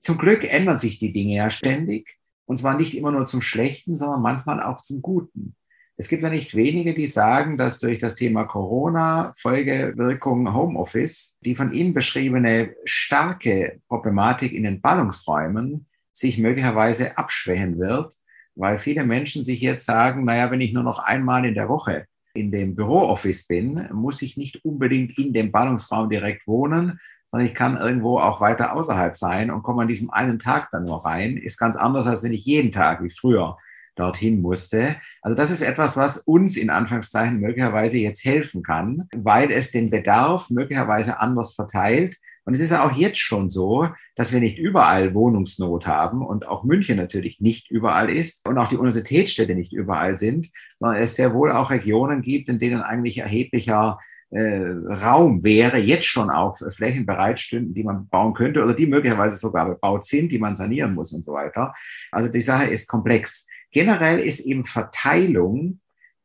[0.00, 2.18] zum Glück ändern sich die Dinge ja ständig.
[2.44, 5.56] Und zwar nicht immer nur zum Schlechten, sondern manchmal auch zum Guten.
[5.96, 11.54] Es gibt ja nicht wenige, die sagen, dass durch das Thema Corona, Folgewirkungen Homeoffice, die
[11.54, 15.86] von Ihnen beschriebene starke Problematik in den Ballungsräumen
[16.20, 18.14] sich möglicherweise abschwächen wird,
[18.54, 22.06] weil viele Menschen sich jetzt sagen, naja, wenn ich nur noch einmal in der Woche
[22.34, 27.54] in dem Bürooffice bin, muss ich nicht unbedingt in dem Ballungsraum direkt wohnen, sondern ich
[27.54, 31.36] kann irgendwo auch weiter außerhalb sein und komme an diesem einen Tag dann nur rein.
[31.36, 33.56] Ist ganz anders, als wenn ich jeden Tag wie früher
[33.96, 34.96] dorthin musste.
[35.22, 39.90] Also das ist etwas, was uns in Anführungszeichen möglicherweise jetzt helfen kann, weil es den
[39.90, 42.16] Bedarf möglicherweise anders verteilt
[42.50, 43.86] und es ist ja auch jetzt schon so,
[44.16, 48.66] dass wir nicht überall Wohnungsnot haben und auch München natürlich nicht überall ist und auch
[48.66, 53.18] die Universitätsstädte nicht überall sind, sondern es sehr wohl auch Regionen gibt, in denen eigentlich
[53.18, 58.88] erheblicher äh, Raum wäre, jetzt schon auch Flächen bereitstünden, die man bauen könnte oder die
[58.88, 61.72] möglicherweise sogar bebaut sind, die man sanieren muss und so weiter.
[62.10, 63.46] Also die Sache ist komplex.
[63.70, 65.78] Generell ist eben Verteilung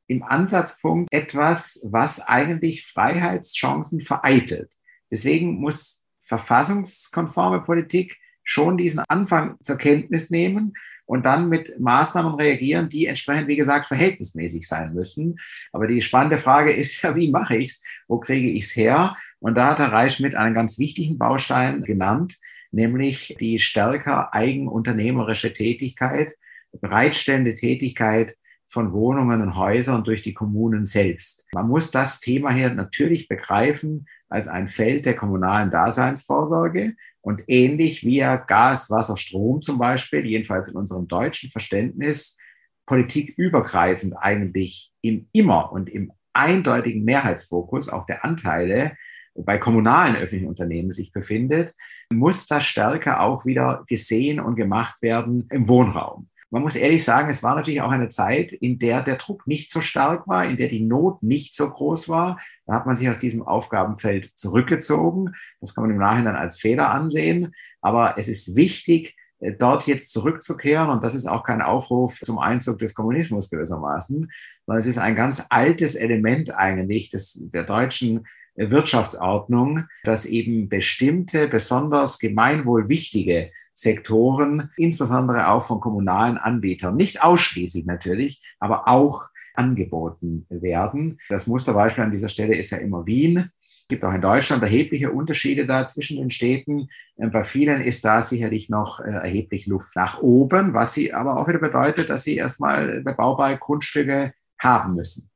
[0.07, 4.71] im Ansatzpunkt etwas, was eigentlich Freiheitschancen vereitelt.
[5.11, 10.73] Deswegen muss verfassungskonforme Politik schon diesen Anfang zur Kenntnis nehmen
[11.05, 15.39] und dann mit Maßnahmen reagieren, die entsprechend, wie gesagt, verhältnismäßig sein müssen.
[15.71, 17.83] Aber die spannende Frage ist ja, wie mache ich es?
[18.07, 19.15] Wo kriege ich es her?
[19.39, 22.37] Und da hat Herr Reichschmidt einen ganz wichtigen Baustein genannt,
[22.71, 26.35] nämlich die stärker eigenunternehmerische Tätigkeit,
[26.81, 28.35] bereitstellende Tätigkeit
[28.67, 31.45] von Wohnungen und Häusern durch die Kommunen selbst.
[31.53, 38.03] Man muss das Thema hier natürlich begreifen als ein Feld der kommunalen Daseinsvorsorge und ähnlich
[38.03, 42.37] wie ja Gas, Wasser, Strom zum Beispiel, jedenfalls in unserem deutschen Verständnis,
[42.85, 48.95] politikübergreifend eigentlich im immer und im eindeutigen Mehrheitsfokus auch der Anteile
[49.35, 51.73] bei kommunalen öffentlichen Unternehmen sich befindet,
[52.09, 56.29] muss das stärker auch wieder gesehen und gemacht werden im Wohnraum.
[56.51, 59.71] Man muss ehrlich sagen, es war natürlich auch eine Zeit, in der der Druck nicht
[59.71, 62.39] so stark war, in der die Not nicht so groß war.
[62.65, 65.33] Da hat man sich aus diesem Aufgabenfeld zurückgezogen.
[65.59, 67.53] Das kann man im Nachhinein als Fehler ansehen.
[67.81, 70.89] Aber es ist wichtig, äh, dort jetzt zurückzukehren.
[70.89, 74.31] Und das ist auch kein Aufruf zum Einzug des Kommunismus gewissermaßen,
[74.65, 81.47] sondern es ist ein ganz altes Element eigentlich des, der deutschen Wirtschaftsordnung, dass eben bestimmte,
[81.47, 91.19] besonders gemeinwohlwichtige Sektoren, insbesondere auch von kommunalen Anbietern, nicht ausschließlich natürlich, aber auch angeboten werden.
[91.29, 93.51] Das Musterbeispiel an dieser Stelle ist ja immer Wien.
[93.61, 96.87] Es gibt auch in Deutschland erhebliche Unterschiede da zwischen den Städten.
[97.17, 101.37] Ähm, bei vielen ist da sicherlich noch äh, erheblich Luft nach oben, was sie aber
[101.37, 105.29] auch wieder bedeutet, dass sie erstmal bebaubare Grundstücke haben müssen.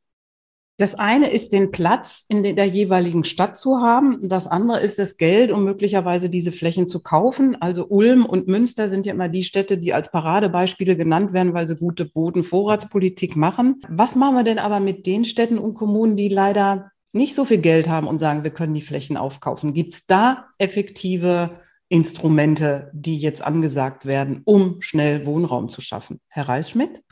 [0.79, 4.29] Das eine ist den Platz in der jeweiligen Stadt zu haben.
[4.29, 7.61] Das andere ist das Geld, um möglicherweise diese Flächen zu kaufen.
[7.61, 11.67] Also Ulm und Münster sind ja immer die Städte, die als Paradebeispiele genannt werden, weil
[11.67, 13.81] sie gute Bodenvorratspolitik machen.
[13.89, 17.57] Was machen wir denn aber mit den Städten und Kommunen, die leider nicht so viel
[17.57, 19.73] Geld haben und sagen, wir können die Flächen aufkaufen?
[19.73, 26.21] Gibt es da effektive Instrumente, die jetzt angesagt werden, um schnell Wohnraum zu schaffen?
[26.29, 27.03] Herr Reisschmidt?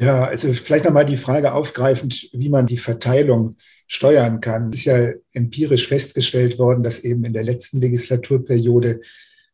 [0.00, 3.56] Ja, also vielleicht nochmal die Frage aufgreifend, wie man die Verteilung
[3.88, 4.70] steuern kann.
[4.70, 9.00] Es ist ja empirisch festgestellt worden, dass eben in der letzten Legislaturperiode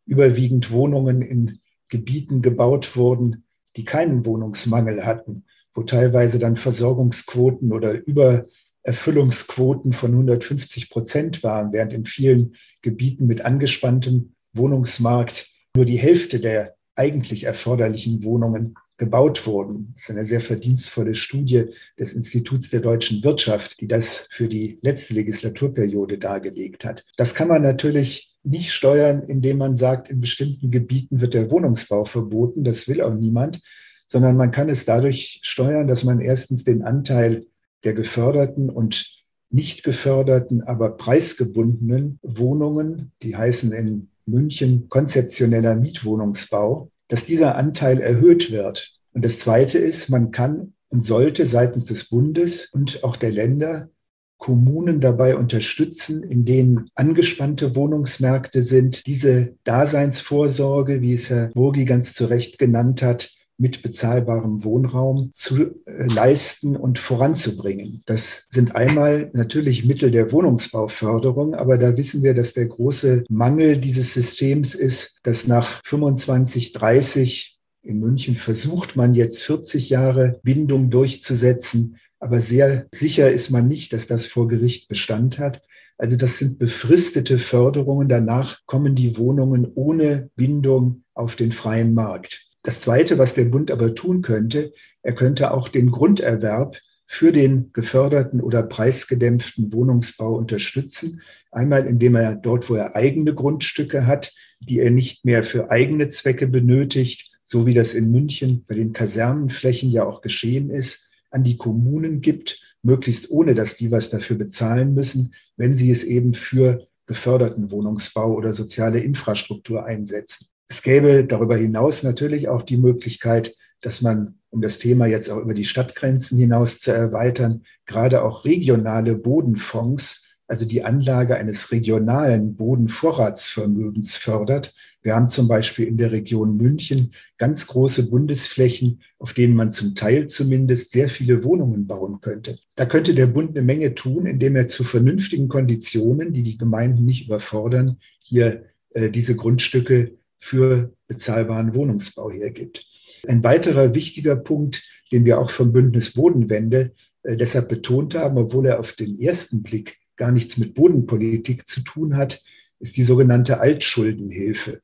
[0.05, 3.45] überwiegend Wohnungen in Gebieten gebaut wurden,
[3.77, 11.95] die keinen Wohnungsmangel hatten, wo teilweise dann Versorgungsquoten oder Übererfüllungsquoten von 150 Prozent waren, während
[11.95, 19.93] in vielen Gebieten mit angespanntem Wohnungsmarkt nur die Hälfte der eigentlich erforderlichen Wohnungen gebaut wurden.
[19.95, 21.67] Das ist eine sehr verdienstvolle Studie
[21.99, 27.05] des Instituts der deutschen Wirtschaft, die das für die letzte Legislaturperiode dargelegt hat.
[27.17, 32.05] Das kann man natürlich nicht steuern, indem man sagt, in bestimmten Gebieten wird der Wohnungsbau
[32.05, 32.63] verboten.
[32.63, 33.61] Das will auch niemand,
[34.07, 37.47] sondern man kann es dadurch steuern, dass man erstens den Anteil
[37.85, 47.25] der geförderten und nicht geförderten, aber preisgebundenen Wohnungen, die heißen in München konzeptioneller Mietwohnungsbau, dass
[47.25, 48.93] dieser Anteil erhöht wird.
[49.13, 53.89] Und das Zweite ist, man kann und sollte seitens des Bundes und auch der Länder
[54.37, 62.15] Kommunen dabei unterstützen, in denen angespannte Wohnungsmärkte sind, diese Daseinsvorsorge, wie es Herr Burgi ganz
[62.15, 68.03] zu Recht genannt hat, mit bezahlbarem Wohnraum zu äh, leisten und voranzubringen.
[68.07, 73.79] Das sind einmal natürlich Mittel der Wohnungsbauförderung, aber da wissen wir, dass der große Mangel
[73.79, 80.91] dieses Systems ist, dass nach 25, 30 in München versucht man jetzt 40 Jahre Bindung
[80.91, 85.63] durchzusetzen, aber sehr sicher ist man nicht, dass das vor Gericht Bestand hat.
[85.99, 88.09] Also das sind befristete Förderungen.
[88.09, 92.47] Danach kommen die Wohnungen ohne Bindung auf den freien Markt.
[92.65, 94.73] Das Zweite, was der Bund aber tun könnte,
[95.03, 101.21] er könnte auch den Grunderwerb für den geförderten oder preisgedämpften Wohnungsbau unterstützen.
[101.53, 106.09] Einmal, indem er dort, wo er eigene Grundstücke hat, die er nicht mehr für eigene
[106.09, 111.45] Zwecke benötigt, so wie das in München bei den Kasernenflächen ja auch geschehen ist, an
[111.45, 116.33] die Kommunen gibt, möglichst ohne, dass die was dafür bezahlen müssen, wenn sie es eben
[116.33, 120.47] für geförderten Wohnungsbau oder soziale Infrastruktur einsetzen.
[120.69, 125.39] Es gäbe darüber hinaus natürlich auch die Möglichkeit, dass man, um das Thema jetzt auch
[125.39, 132.57] über die Stadtgrenzen hinaus zu erweitern, gerade auch regionale Bodenfonds, also die Anlage eines regionalen
[132.57, 134.75] Bodenvorratsvermögens fördert.
[135.03, 139.95] Wir haben zum Beispiel in der Region München ganz große Bundesflächen, auf denen man zum
[139.95, 142.59] Teil zumindest sehr viele Wohnungen bauen könnte.
[142.75, 147.05] Da könnte der Bund eine Menge tun, indem er zu vernünftigen Konditionen, die die Gemeinden
[147.05, 150.13] nicht überfordern, hier äh, diese Grundstücke
[150.45, 152.87] für bezahlbaren Wohnungsbau hergibt.
[153.27, 158.67] Ein weiterer wichtiger Punkt, den wir auch vom Bündnis Bodenwende äh, deshalb betont haben, obwohl
[158.67, 162.43] er auf den ersten Blick gar nichts mit Bodenpolitik zu tun hat,
[162.79, 164.83] ist die sogenannte Altschuldenhilfe.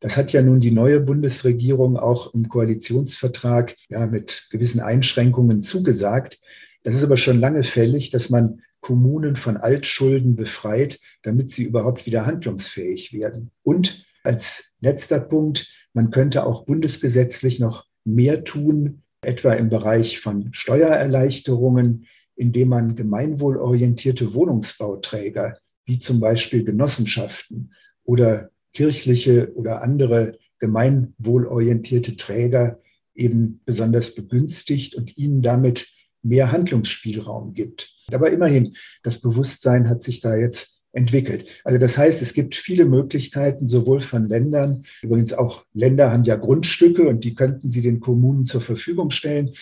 [0.00, 6.38] Das hat ja nun die neue Bundesregierung auch im Koalitionsvertrag ja, mit gewissen Einschränkungen zugesagt.
[6.82, 12.04] Das ist aber schon lange fällig, dass man Kommunen von Altschulden befreit, damit sie überhaupt
[12.04, 13.50] wieder handlungsfähig werden.
[13.62, 20.52] Und als letzter Punkt, man könnte auch bundesgesetzlich noch mehr tun, etwa im Bereich von
[20.52, 22.06] Steuererleichterungen,
[22.36, 32.80] indem man gemeinwohlorientierte Wohnungsbauträger, wie zum Beispiel Genossenschaften oder kirchliche oder andere gemeinwohlorientierte Träger
[33.14, 35.88] eben besonders begünstigt und ihnen damit
[36.22, 37.94] mehr Handlungsspielraum gibt.
[38.12, 41.46] Aber immerhin, das Bewusstsein hat sich da jetzt entwickelt.
[41.64, 46.36] Also das heißt, es gibt viele Möglichkeiten, sowohl von Ländern, übrigens auch Länder haben ja
[46.36, 49.52] Grundstücke und die könnten sie den Kommunen zur Verfügung stellen.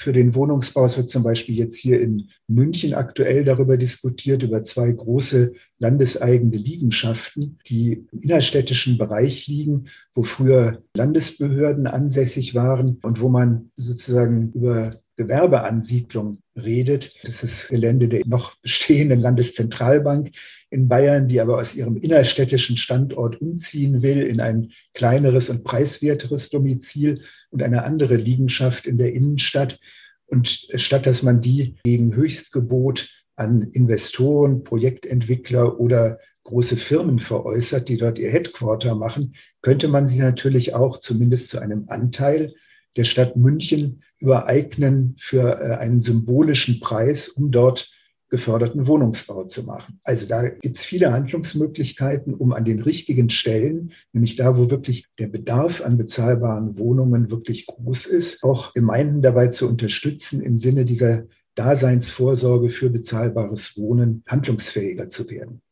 [0.00, 4.62] Für den Wohnungsbau es wird zum Beispiel jetzt hier in München aktuell darüber diskutiert, über
[4.62, 13.20] zwei große landeseigene Liegenschaften, die im innerstädtischen Bereich liegen, wo früher Landesbehörden ansässig waren und
[13.20, 17.14] wo man sozusagen über Gewerbeansiedlung redet.
[17.24, 20.30] Das ist Gelände der noch bestehenden Landeszentralbank
[20.70, 26.50] in Bayern, die aber aus ihrem innerstädtischen Standort umziehen will in ein kleineres und preiswerteres
[26.50, 29.80] Domizil und eine andere Liegenschaft in der Innenstadt.
[30.26, 37.96] Und statt dass man die gegen Höchstgebot an Investoren, Projektentwickler oder große Firmen veräußert, die
[37.96, 42.54] dort ihr Headquarter machen, könnte man sie natürlich auch zumindest zu einem Anteil
[42.96, 47.90] der Stadt München übereignen für äh, einen symbolischen Preis, um dort
[48.30, 50.00] geförderten Wohnungsbau zu machen.
[50.04, 55.06] Also da gibt es viele Handlungsmöglichkeiten, um an den richtigen Stellen, nämlich da, wo wirklich
[55.18, 60.84] der Bedarf an bezahlbaren Wohnungen wirklich groß ist, auch Gemeinden dabei zu unterstützen, im Sinne
[60.84, 65.62] dieser Daseinsvorsorge für bezahlbares Wohnen handlungsfähiger zu werden.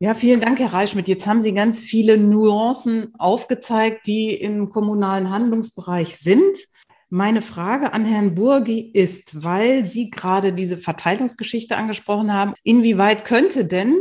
[0.00, 1.08] Ja, vielen Dank, Herr Reichschmidt.
[1.08, 6.56] Jetzt haben Sie ganz viele Nuancen aufgezeigt, die im kommunalen Handlungsbereich sind.
[7.10, 13.64] Meine Frage an Herrn Burgi ist, weil Sie gerade diese Verteilungsgeschichte angesprochen haben, inwieweit könnte
[13.64, 13.94] denn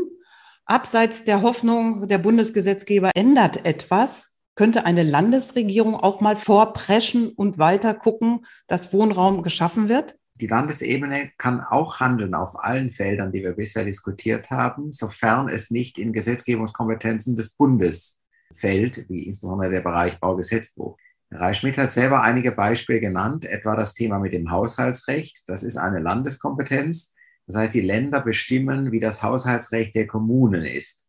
[0.66, 7.94] abseits der Hoffnung, der Bundesgesetzgeber ändert etwas, könnte eine Landesregierung auch mal vorpreschen und weiter
[7.94, 10.18] gucken, dass Wohnraum geschaffen wird?
[10.36, 15.72] Die Landesebene kann auch handeln auf allen Feldern, die wir bisher diskutiert haben, sofern es
[15.72, 18.20] nicht in Gesetzgebungskompetenzen des Bundes
[18.54, 20.98] fällt, wie insbesondere der Bereich Baugesetzbuch.
[21.30, 25.44] Herr Schmidt hat selber einige Beispiele genannt, etwa das Thema mit dem Haushaltsrecht.
[25.48, 27.14] Das ist eine Landeskompetenz.
[27.48, 31.06] Das heißt, die Länder bestimmen, wie das Haushaltsrecht der Kommunen ist.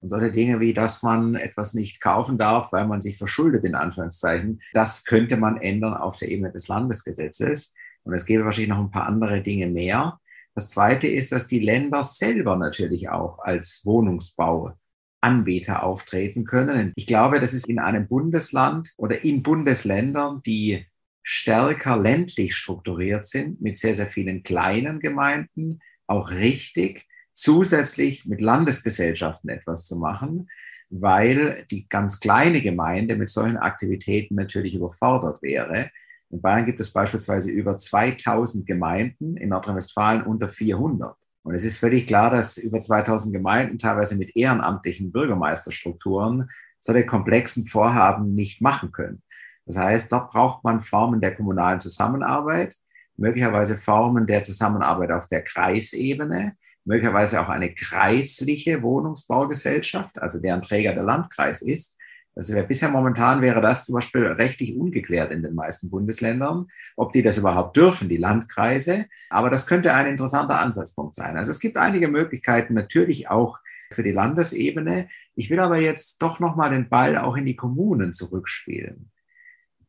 [0.00, 3.74] Und solche Dinge wie, dass man etwas nicht kaufen darf, weil man sich verschuldet, in
[3.74, 7.74] Anführungszeichen, das könnte man ändern auf der Ebene des Landesgesetzes.
[8.04, 10.20] Und es gäbe wahrscheinlich noch ein paar andere Dinge mehr.
[10.54, 14.74] Das Zweite ist, dass die Länder selber natürlich auch als Wohnungsbau
[15.20, 16.92] Anbieter auftreten können.
[16.96, 20.86] Ich glaube, das ist in einem Bundesland oder in Bundesländern, die
[21.22, 29.50] stärker ländlich strukturiert sind, mit sehr, sehr vielen kleinen Gemeinden, auch richtig, zusätzlich mit Landesgesellschaften
[29.50, 30.48] etwas zu machen,
[30.88, 35.90] weil die ganz kleine Gemeinde mit solchen Aktivitäten natürlich überfordert wäre.
[36.30, 41.16] In Bayern gibt es beispielsweise über 2000 Gemeinden, in Nordrhein-Westfalen unter 400.
[41.46, 47.68] Und es ist völlig klar, dass über 2000 Gemeinden, teilweise mit ehrenamtlichen Bürgermeisterstrukturen, solche komplexen
[47.68, 49.22] Vorhaben nicht machen können.
[49.64, 52.74] Das heißt, dort braucht man Formen der kommunalen Zusammenarbeit,
[53.16, 60.94] möglicherweise Formen der Zusammenarbeit auf der Kreisebene, möglicherweise auch eine kreisliche Wohnungsbaugesellschaft, also deren Träger
[60.94, 61.96] der Landkreis ist,
[62.36, 67.22] also bisher momentan wäre das zum Beispiel rechtlich ungeklärt in den meisten Bundesländern, ob die
[67.22, 69.06] das überhaupt dürfen, die Landkreise.
[69.30, 71.38] Aber das könnte ein interessanter Ansatzpunkt sein.
[71.38, 73.58] Also es gibt einige Möglichkeiten natürlich auch
[73.90, 75.08] für die Landesebene.
[75.34, 79.10] Ich will aber jetzt doch nochmal den Ball auch in die Kommunen zurückspielen.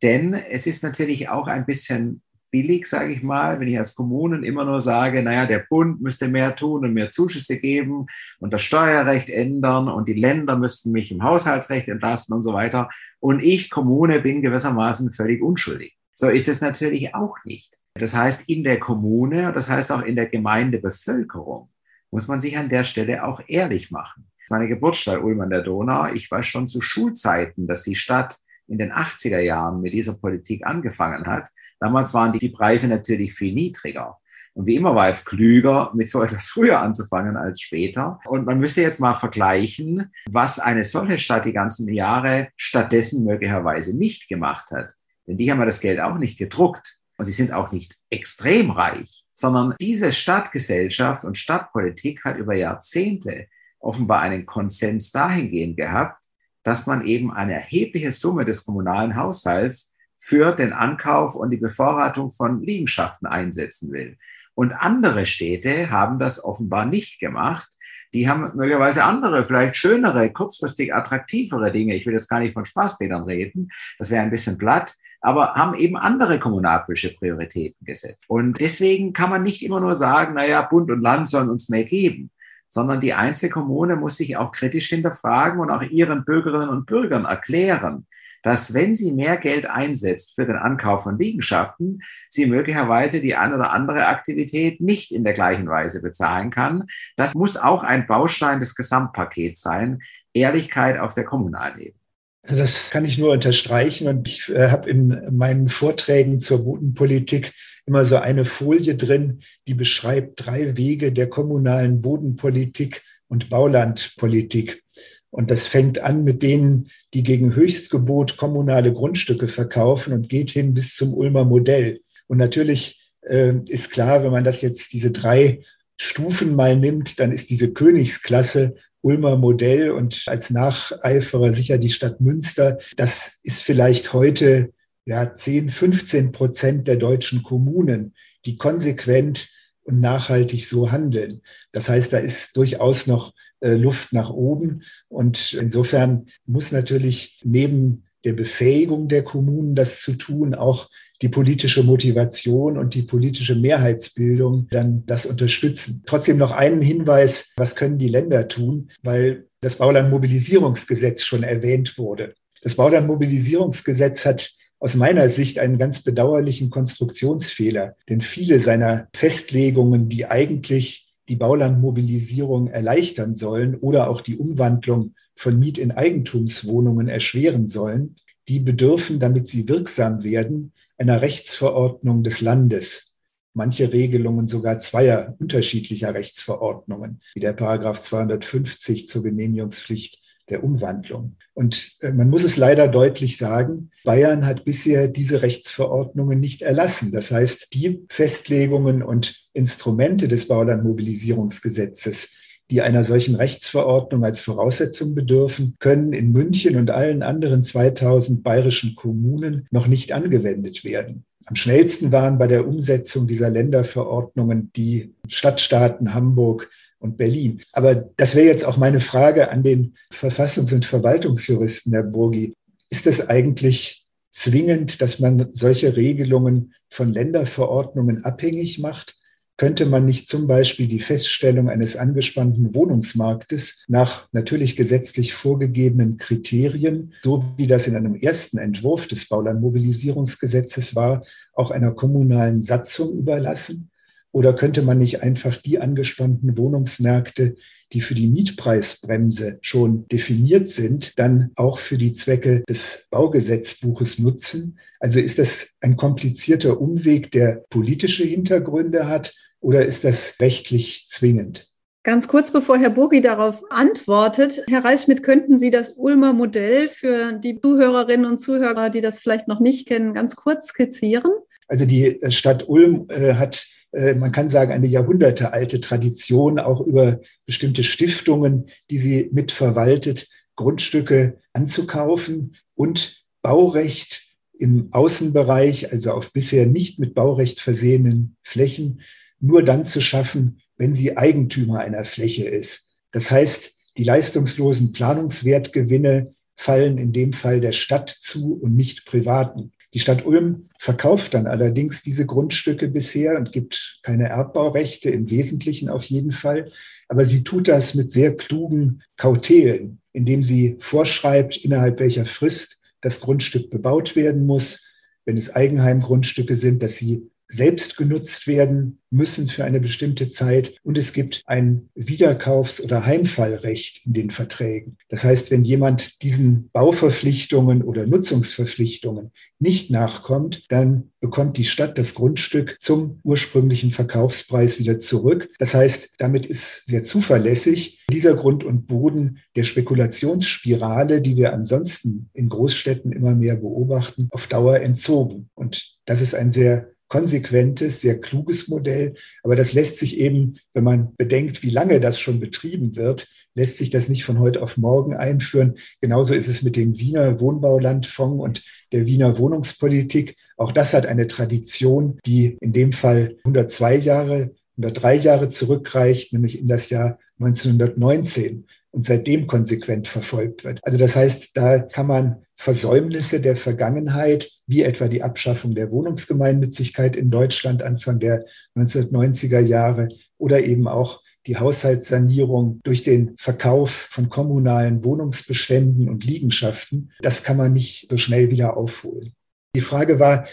[0.01, 4.43] Denn es ist natürlich auch ein bisschen billig, sage ich mal, wenn ich als Kommunen
[4.43, 8.05] immer nur sage, naja, der Bund müsste mehr tun und mehr Zuschüsse geben
[8.39, 12.89] und das Steuerrecht ändern und die Länder müssten mich im Haushaltsrecht entlasten und so weiter.
[13.19, 15.97] Und ich, Kommune, bin gewissermaßen völlig unschuldig.
[16.13, 17.77] So ist es natürlich auch nicht.
[17.95, 21.69] Das heißt, in der Kommune, das heißt auch in der Gemeindebevölkerung,
[22.11, 24.27] muss man sich an der Stelle auch ehrlich machen.
[24.49, 28.77] Meine Geburtsstadt Ulm an der Donau, ich weiß schon zu Schulzeiten, dass die Stadt in
[28.77, 34.17] den 80er Jahren mit dieser Politik angefangen hat Damals waren die, Preise natürlich viel niedriger.
[34.53, 38.19] Und wie immer war es klüger, mit so etwas früher anzufangen als später.
[38.25, 43.95] Und man müsste jetzt mal vergleichen, was eine solche Stadt die ganzen Jahre stattdessen möglicherweise
[43.95, 44.93] nicht gemacht hat.
[45.27, 46.97] Denn die haben ja das Geld auch nicht gedruckt.
[47.17, 53.47] Und sie sind auch nicht extrem reich, sondern diese Stadtgesellschaft und Stadtpolitik hat über Jahrzehnte
[53.79, 56.25] offenbar einen Konsens dahingehend gehabt,
[56.61, 62.31] dass man eben eine erhebliche Summe des kommunalen Haushalts für den Ankauf und die Bevorratung
[62.31, 64.17] von Liegenschaften einsetzen will.
[64.53, 67.69] Und andere Städte haben das offenbar nicht gemacht.
[68.13, 71.95] Die haben möglicherweise andere, vielleicht schönere, kurzfristig attraktivere Dinge.
[71.95, 73.69] Ich will jetzt gar nicht von Spaßbädern reden.
[73.99, 78.25] Das wäre ein bisschen platt aber haben eben andere kommunalpolitische Prioritäten gesetzt.
[78.27, 81.85] Und deswegen kann man nicht immer nur sagen, naja, Bund und Land sollen uns mehr
[81.85, 82.31] geben,
[82.67, 88.05] sondern die Einzelkommune muss sich auch kritisch hinterfragen und auch ihren Bürgerinnen und Bürgern erklären,
[88.47, 93.55] dass wenn sie mehr Geld einsetzt für den Ankauf von Liegenschaften, sie möglicherweise die eine
[93.55, 96.85] oder andere Aktivität nicht in der gleichen Weise bezahlen kann.
[97.15, 99.99] Das muss auch ein Baustein des Gesamtpakets sein.
[100.33, 101.99] Ehrlichkeit auf der kommunalen Ebene.
[102.43, 107.53] Also das kann ich nur unterstreichen und ich äh, habe in meinen Vorträgen zur Bodenpolitik
[107.85, 114.83] immer so eine Folie drin, die beschreibt drei Wege der kommunalen Bodenpolitik und Baulandpolitik.
[115.29, 120.73] Und das fängt an mit denen, die gegen Höchstgebot kommunale Grundstücke verkaufen und geht hin
[120.73, 122.01] bis zum Ulmer Modell.
[122.27, 125.63] Und natürlich äh, ist klar, wenn man das jetzt diese drei
[125.97, 132.19] Stufen mal nimmt, dann ist diese Königsklasse Ulmer Modell und als Nacheiferer sicher die Stadt
[132.19, 132.77] Münster.
[132.95, 134.73] Das ist vielleicht heute
[135.05, 138.13] ja 10, 15 Prozent der deutschen Kommunen,
[138.45, 139.49] die konsequent
[139.83, 141.41] und nachhaltig so handeln.
[141.71, 144.83] Das heißt, da ist durchaus noch Luft nach oben.
[145.07, 150.89] Und insofern muss natürlich neben der Befähigung der Kommunen, das zu tun, auch
[151.21, 156.03] die politische Motivation und die politische Mehrheitsbildung dann das unterstützen.
[156.05, 162.35] Trotzdem noch einen Hinweis, was können die Länder tun, weil das Baulandmobilisierungsgesetz schon erwähnt wurde.
[162.61, 170.27] Das Baulandmobilisierungsgesetz hat aus meiner Sicht einen ganz bedauerlichen Konstruktionsfehler, denn viele seiner Festlegungen, die
[170.27, 178.15] eigentlich die Baulandmobilisierung erleichtern sollen oder auch die Umwandlung von Miet- in Eigentumswohnungen erschweren sollen,
[178.47, 183.13] die bedürfen, damit sie wirksam werden, einer Rechtsverordnung des Landes.
[183.53, 191.35] Manche Regelungen sogar zweier unterschiedlicher Rechtsverordnungen, wie der Paragraph 250 zur Genehmigungspflicht der Umwandlung.
[191.53, 197.11] Und äh, man muss es leider deutlich sagen, Bayern hat bisher diese Rechtsverordnungen nicht erlassen.
[197.11, 202.29] Das heißt, die Festlegungen und Instrumente des Baulandmobilisierungsgesetzes,
[202.69, 208.95] die einer solchen Rechtsverordnung als Voraussetzung bedürfen, können in München und allen anderen 2000 bayerischen
[208.95, 211.23] Kommunen noch nicht angewendet werden.
[211.45, 216.69] Am schnellsten waren bei der Umsetzung dieser Länderverordnungen die Stadtstaaten Hamburg
[216.99, 217.61] und Berlin.
[217.73, 222.53] Aber das wäre jetzt auch meine Frage an den Verfassungs- und Verwaltungsjuristen, Herr Burgi.
[222.89, 229.15] Ist es eigentlich zwingend, dass man solche Regelungen von Länderverordnungen abhängig macht?
[229.57, 237.13] könnte man nicht zum Beispiel die Feststellung eines angespannten Wohnungsmarktes nach natürlich gesetzlich vorgegebenen Kriterien,
[237.23, 243.89] so wie das in einem ersten Entwurf des Baulandmobilisierungsgesetzes war, auch einer kommunalen Satzung überlassen?
[244.37, 247.55] Oder könnte man nicht einfach die angespannten Wohnungsmärkte,
[247.91, 254.77] die für die Mietpreisbremse schon definiert sind, dann auch für die Zwecke des Baugesetzbuches nutzen?
[254.99, 261.71] Also ist das ein komplizierter Umweg, der politische Hintergründe hat oder ist das rechtlich zwingend?
[262.03, 267.33] Ganz kurz bevor Herr Burgi darauf antwortet, Herr Reichschmidt, könnten Sie das Ulmer Modell für
[267.33, 271.31] die Zuhörerinnen und Zuhörer, die das vielleicht noch nicht kennen, ganz kurz skizzieren?
[271.67, 277.83] Also die Stadt Ulm äh, hat, man kann sagen, eine jahrhundertealte Tradition, auch über bestimmte
[277.83, 284.23] Stiftungen, die sie mitverwaltet, Grundstücke anzukaufen und Baurecht
[284.59, 289.01] im Außenbereich, also auf bisher nicht mit Baurecht versehenen Flächen,
[289.39, 292.87] nur dann zu schaffen, wenn sie Eigentümer einer Fläche ist.
[293.11, 299.71] Das heißt, die leistungslosen Planungswertgewinne fallen in dem Fall der Stadt zu und nicht Privaten.
[299.93, 305.89] Die Stadt Ulm verkauft dann allerdings diese Grundstücke bisher und gibt keine Erbbaurechte, im Wesentlichen
[305.89, 306.71] auf jeden Fall.
[307.07, 313.21] Aber sie tut das mit sehr klugen Kautelen, indem sie vorschreibt, innerhalb welcher Frist das
[313.21, 314.85] Grundstück bebaut werden muss.
[315.25, 320.75] Wenn es Eigenheimgrundstücke sind, dass sie selbst genutzt werden müssen für eine bestimmte Zeit.
[320.83, 324.97] Und es gibt ein Wiederkaufs- oder Heimfallrecht in den Verträgen.
[325.09, 332.13] Das heißt, wenn jemand diesen Bauverpflichtungen oder Nutzungsverpflichtungen nicht nachkommt, dann bekommt die Stadt das
[332.13, 335.49] Grundstück zum ursprünglichen Verkaufspreis wieder zurück.
[335.57, 342.29] Das heißt, damit ist sehr zuverlässig dieser Grund und Boden der Spekulationsspirale, die wir ansonsten
[342.33, 345.49] in Großstädten immer mehr beobachten, auf Dauer entzogen.
[345.55, 349.13] Und das ist ein sehr konsequentes, sehr kluges Modell.
[349.43, 353.77] Aber das lässt sich eben, wenn man bedenkt, wie lange das schon betrieben wird, lässt
[353.77, 355.75] sich das nicht von heute auf morgen einführen.
[355.99, 360.35] Genauso ist es mit dem Wiener Wohnbaulandfonds und der Wiener Wohnungspolitik.
[360.57, 366.59] Auch das hat eine Tradition, die in dem Fall 102 Jahre, 103 Jahre zurückreicht, nämlich
[366.59, 370.79] in das Jahr 1919 und seitdem konsequent verfolgt wird.
[370.83, 377.15] Also das heißt, da kann man Versäumnisse der Vergangenheit, wie etwa die Abschaffung der Wohnungsgemeinnützigkeit
[377.15, 384.29] in Deutschland Anfang der 1990er Jahre oder eben auch die Haushaltssanierung durch den Verkauf von
[384.29, 389.33] kommunalen Wohnungsbeständen und Liegenschaften, das kann man nicht so schnell wieder aufholen.
[389.75, 390.47] Die Frage war,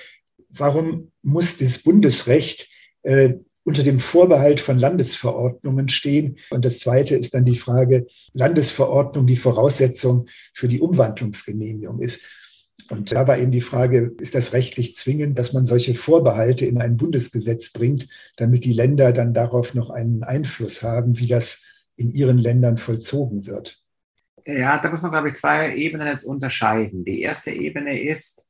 [0.51, 2.68] warum muss das Bundesrecht
[3.03, 6.36] äh, unter dem Vorbehalt von Landesverordnungen stehen.
[6.50, 12.20] Und das Zweite ist dann die Frage, Landesverordnung die Voraussetzung für die Umwandlungsgenehmigung ist.
[12.90, 16.80] Und da war eben die Frage, ist das rechtlich zwingend, dass man solche Vorbehalte in
[16.80, 21.62] ein Bundesgesetz bringt, damit die Länder dann darauf noch einen Einfluss haben, wie das
[21.96, 23.80] in ihren Ländern vollzogen wird?
[24.46, 27.04] Ja, da muss man, glaube ich, zwei Ebenen jetzt unterscheiden.
[27.04, 28.46] Die erste Ebene ist,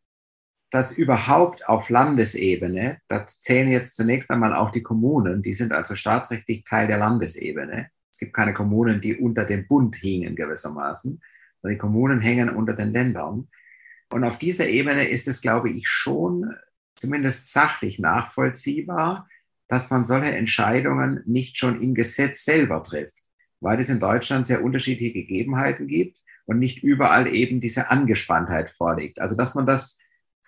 [0.74, 5.94] dass überhaupt auf Landesebene, da zählen jetzt zunächst einmal auch die Kommunen, die sind also
[5.94, 7.90] staatsrechtlich Teil der Landesebene.
[8.10, 11.22] Es gibt keine Kommunen, die unter dem Bund hingen gewissermaßen,
[11.58, 13.46] sondern die Kommunen hängen unter den Ländern.
[14.10, 16.52] Und auf dieser Ebene ist es, glaube ich, schon
[16.96, 19.28] zumindest sachlich nachvollziehbar,
[19.68, 23.22] dass man solche Entscheidungen nicht schon im Gesetz selber trifft,
[23.60, 29.20] weil es in Deutschland sehr unterschiedliche Gegebenheiten gibt und nicht überall eben diese Angespanntheit vorliegt.
[29.20, 29.98] Also dass man das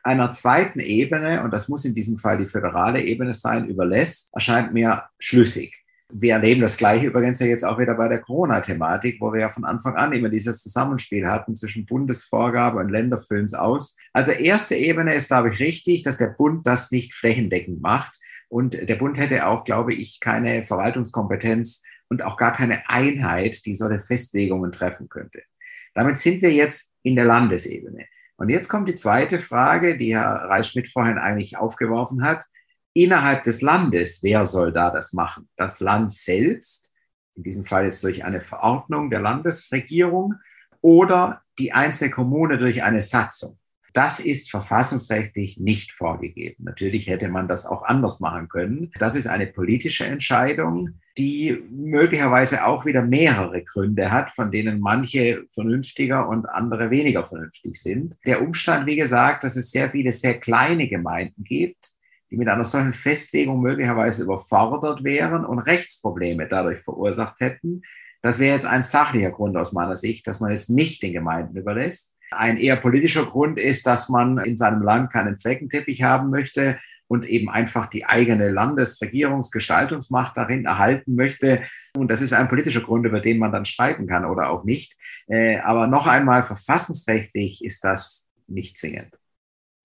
[0.07, 4.73] einer zweiten Ebene, und das muss in diesem Fall die föderale Ebene sein, überlässt, erscheint
[4.73, 5.75] mir schlüssig.
[6.13, 9.49] Wir erleben das Gleiche übrigens ja jetzt auch wieder bei der Corona-Thematik, wo wir ja
[9.49, 13.97] von Anfang an immer dieses Zusammenspiel hatten zwischen Bundesvorgabe und Länder füllen es aus.
[14.13, 18.21] Also erste Ebene ist, glaube ich, richtig, dass der Bund das nicht flächendeckend macht.
[18.49, 23.75] Und der Bund hätte auch, glaube ich, keine Verwaltungskompetenz und auch gar keine Einheit, die
[23.75, 25.43] solche Festlegungen treffen könnte.
[25.95, 28.07] Damit sind wir jetzt in der Landesebene.
[28.37, 32.45] Und jetzt kommt die zweite Frage, die Herr Reisschmidt vorhin eigentlich aufgeworfen hat.
[32.93, 35.49] Innerhalb des Landes, wer soll da das machen?
[35.57, 36.93] Das Land selbst,
[37.35, 40.35] in diesem Fall jetzt durch eine Verordnung der Landesregierung
[40.81, 43.59] oder die einzelne Kommune durch eine Satzung.
[43.97, 46.65] Das ist verfassungsrechtlich nicht vorgegeben.
[46.65, 48.91] Natürlich hätte man das auch anders machen können.
[48.99, 55.47] Das ist eine politische Entscheidung, die möglicherweise auch wieder mehrere Gründe hat, von denen manche
[55.51, 58.19] vernünftiger und andere weniger vernünftig sind.
[58.27, 61.93] Der Umstand, wie gesagt, dass es sehr viele sehr kleine Gemeinden gibt,
[62.31, 67.81] die mit einer solchen Festlegung möglicherweise überfordert wären und Rechtsprobleme dadurch verursacht hätten,
[68.21, 71.57] das wäre jetzt ein sachlicher Grund aus meiner Sicht, dass man es nicht den Gemeinden
[71.57, 72.16] überlässt.
[72.31, 77.27] Ein eher politischer Grund ist, dass man in seinem Land keinen Fleckenteppich haben möchte und
[77.27, 81.63] eben einfach die eigene Landesregierungsgestaltungsmacht darin erhalten möchte.
[81.97, 84.97] Und das ist ein politischer Grund, über den man dann streiten kann oder auch nicht.
[85.29, 89.15] Äh, aber noch einmal, verfassungsrechtlich ist das nicht zwingend.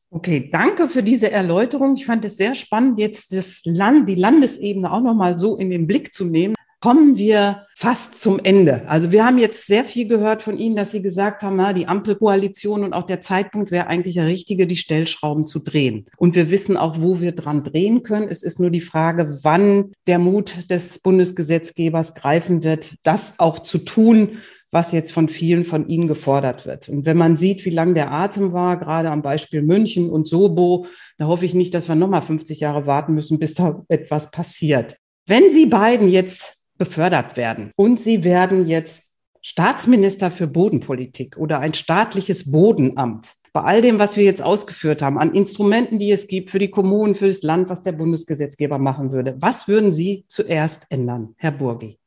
[0.09, 1.95] Okay, danke für diese Erläuterung.
[1.95, 5.87] Ich fand es sehr spannend, jetzt das Land, die Landesebene auch nochmal so in den
[5.87, 8.87] Blick zu nehmen kommen wir fast zum Ende.
[8.87, 11.87] Also wir haben jetzt sehr viel gehört von Ihnen, dass Sie gesagt haben, na, die
[11.87, 16.07] Ampelkoalition und auch der Zeitpunkt wäre eigentlich der richtige, die Stellschrauben zu drehen.
[16.17, 18.27] Und wir wissen auch, wo wir dran drehen können.
[18.27, 23.77] Es ist nur die Frage, wann der Mut des Bundesgesetzgebers greifen wird, das auch zu
[23.77, 24.39] tun,
[24.71, 26.89] was jetzt von vielen von Ihnen gefordert wird.
[26.89, 30.87] Und wenn man sieht, wie lang der Atem war, gerade am Beispiel München und Sobo,
[31.17, 34.97] da hoffe ich nicht, dass wir nochmal 50 Jahre warten müssen, bis da etwas passiert.
[35.27, 37.71] Wenn Sie beiden jetzt befördert werden.
[37.75, 39.03] Und sie werden jetzt
[39.43, 43.35] Staatsminister für Bodenpolitik oder ein staatliches Bodenamt.
[43.53, 46.71] Bei all dem, was wir jetzt ausgeführt haben, an Instrumenten, die es gibt für die
[46.71, 51.51] Kommunen, für das Land, was der Bundesgesetzgeber machen würde, was würden Sie zuerst ändern, Herr
[51.51, 51.99] Burgi?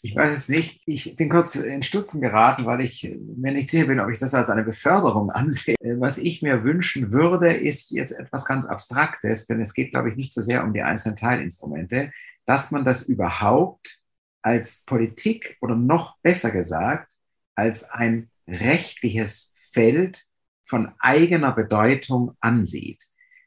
[0.00, 0.80] Ich weiß es nicht.
[0.86, 4.32] Ich bin kurz in Stutzen geraten, weil ich mir nicht sicher bin, ob ich das
[4.32, 5.76] als eine Beförderung ansehe.
[5.98, 10.16] Was ich mir wünschen würde, ist jetzt etwas ganz Abstraktes, denn es geht, glaube ich,
[10.16, 12.10] nicht so sehr um die einzelnen Teilinstrumente,
[12.46, 14.03] dass man das überhaupt
[14.44, 17.16] als Politik oder noch besser gesagt,
[17.54, 20.22] als ein rechtliches Feld
[20.64, 23.04] von eigener Bedeutung ansieht.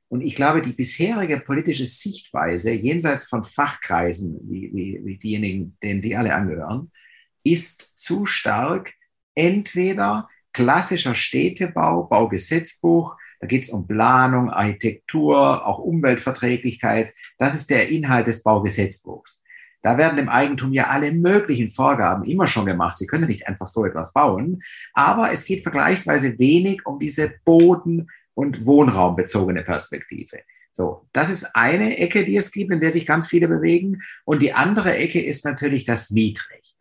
[0.10, 6.02] Und ich glaube, die bisherige politische Sichtweise jenseits von Fachkreisen, wie, wie, wie diejenigen, denen
[6.02, 6.91] Sie alle angehören,
[7.43, 8.93] ist zu stark
[9.36, 17.14] entweder klassischer Städtebau, Baugesetzbuch, da geht es um Planung, Architektur, auch Umweltverträglichkeit.
[17.38, 19.43] Das ist der Inhalt des Baugesetzbuchs.
[19.82, 22.97] Da werden im Eigentum ja alle möglichen Vorgaben immer schon gemacht.
[22.97, 24.61] Sie können nicht einfach so etwas bauen.
[24.93, 30.39] Aber es geht vergleichsweise wenig um diese Boden- und Wohnraumbezogene Perspektive.
[30.71, 34.01] So, das ist eine Ecke, die es gibt, in der sich ganz viele bewegen.
[34.25, 36.75] Und die andere Ecke ist natürlich das Mietrecht.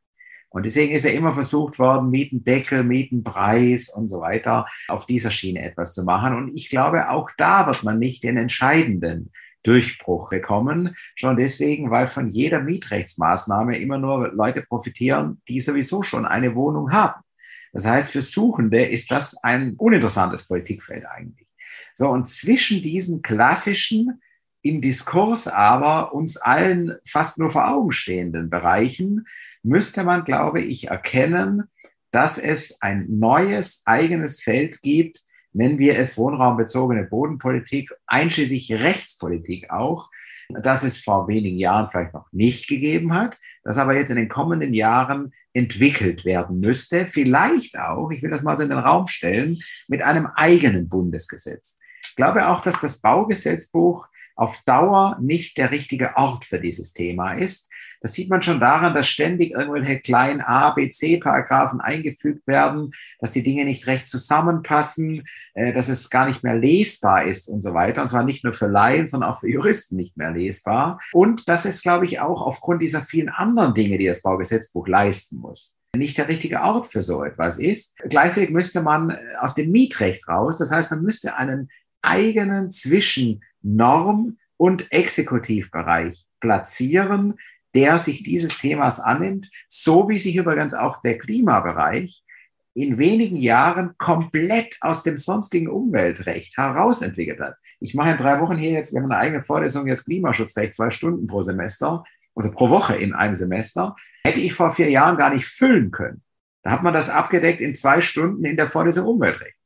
[0.51, 5.63] Und deswegen ist ja immer versucht worden, Mietendeckel, Mietenpreis und so weiter auf dieser Schiene
[5.63, 6.35] etwas zu machen.
[6.35, 9.33] Und ich glaube, auch da wird man nicht den entscheidenden
[9.67, 10.95] Durchbruch bekommen.
[11.15, 16.93] Schon deswegen, weil von jeder Mietrechtsmaßnahme immer nur Leute profitieren, die sowieso schon eine Wohnung
[16.93, 17.21] haben.
[17.73, 21.49] Das heißt, für Suchende ist das ein uninteressantes Politikfeld eigentlich.
[21.95, 24.21] So, und zwischen diesen klassischen,
[24.63, 29.27] im Diskurs aber uns allen fast nur vor Augen stehenden Bereichen
[29.63, 31.65] müsste man, glaube ich, erkennen,
[32.11, 35.23] dass es ein neues eigenes Feld gibt,
[35.57, 40.11] nennen wir es wohnraumbezogene Bodenpolitik, einschließlich Rechtspolitik auch,
[40.49, 44.29] das es vor wenigen Jahren vielleicht noch nicht gegeben hat, das aber jetzt in den
[44.29, 49.07] kommenden Jahren entwickelt werden müsste, vielleicht auch, ich will das mal so in den Raum
[49.07, 51.79] stellen, mit einem eigenen Bundesgesetz.
[52.03, 57.33] Ich glaube auch, dass das Baugesetzbuch auf Dauer nicht der richtige Ort für dieses Thema
[57.33, 57.71] ist.
[58.07, 63.33] Das sieht man schon daran, dass ständig irgendwelche kleinen A, B, C-Paragraphen eingefügt werden, dass
[63.33, 67.75] die Dinge nicht recht zusammenpassen, äh, dass es gar nicht mehr lesbar ist und so
[67.75, 68.03] weiter.
[68.03, 71.01] Und zwar nicht nur für Laien, sondern auch für Juristen nicht mehr lesbar.
[71.13, 75.39] Und das ist, glaube ich, auch aufgrund dieser vielen anderen Dinge, die das Baugesetzbuch leisten
[75.39, 77.97] muss nicht der richtige Ort für so etwas ist.
[78.07, 80.59] Gleichzeitig müsste man äh, aus dem Mietrecht raus.
[80.59, 81.71] Das heißt, man müsste einen
[82.03, 87.39] eigenen Zwischennorm- und Exekutivbereich platzieren,
[87.75, 92.23] der sich dieses Themas annimmt, so wie sich übrigens auch der Klimabereich
[92.75, 97.57] in wenigen Jahren komplett aus dem sonstigen Umweltrecht herausentwickelt hat.
[97.81, 100.91] Ich mache in drei Wochen hier jetzt, wir haben eine eigene Vorlesung jetzt Klimaschutzrecht, zwei
[100.91, 102.05] Stunden pro Semester,
[102.35, 106.23] also pro Woche in einem Semester, hätte ich vor vier Jahren gar nicht füllen können.
[106.63, 109.57] Da hat man das abgedeckt in zwei Stunden in der Vorlesung Umweltrecht.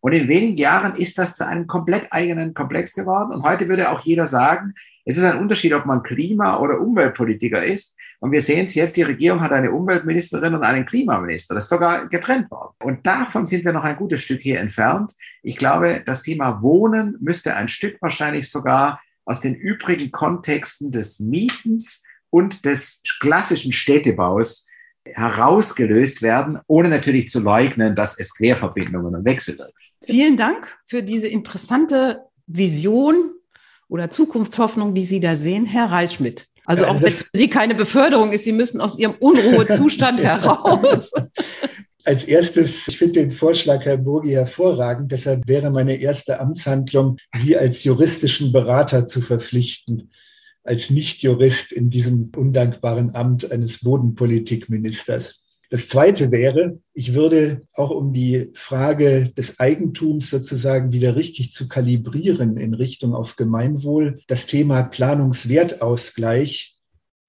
[0.00, 3.32] Und in wenigen Jahren ist das zu einem komplett eigenen Komplex geworden.
[3.32, 4.74] Und heute würde auch jeder sagen,
[5.08, 7.96] es ist ein Unterschied, ob man Klima- oder Umweltpolitiker ist.
[8.18, 11.54] Und wir sehen es jetzt, die Regierung hat eine Umweltministerin und einen Klimaminister.
[11.54, 12.74] Das ist sogar getrennt worden.
[12.82, 15.12] Und davon sind wir noch ein gutes Stück hier entfernt.
[15.44, 21.20] Ich glaube, das Thema Wohnen müsste ein Stück wahrscheinlich sogar aus den übrigen Kontexten des
[21.20, 24.66] Mietens und des klassischen Städtebaus
[25.04, 29.72] herausgelöst werden, ohne natürlich zu leugnen, dass es Querverbindungen und Wechsel gibt.
[30.04, 33.35] Vielen Dank für diese interessante Vision
[33.88, 36.46] oder Zukunftshoffnung, die Sie da sehen, Herr Reichschmidt.
[36.64, 41.12] Also auch wenn Sie keine Beförderung ist, Sie müssen aus Ihrem Unruhezustand heraus.
[42.04, 45.10] Als erstes, ich finde den Vorschlag, Herr Burgi, hervorragend.
[45.10, 50.10] Deshalb wäre meine erste Amtshandlung, Sie als juristischen Berater zu verpflichten,
[50.64, 55.42] als Nichtjurist in diesem undankbaren Amt eines Bodenpolitikministers.
[55.68, 61.66] Das Zweite wäre, ich würde auch um die Frage des Eigentums sozusagen wieder richtig zu
[61.68, 66.76] kalibrieren in Richtung auf Gemeinwohl, das Thema Planungswertausgleich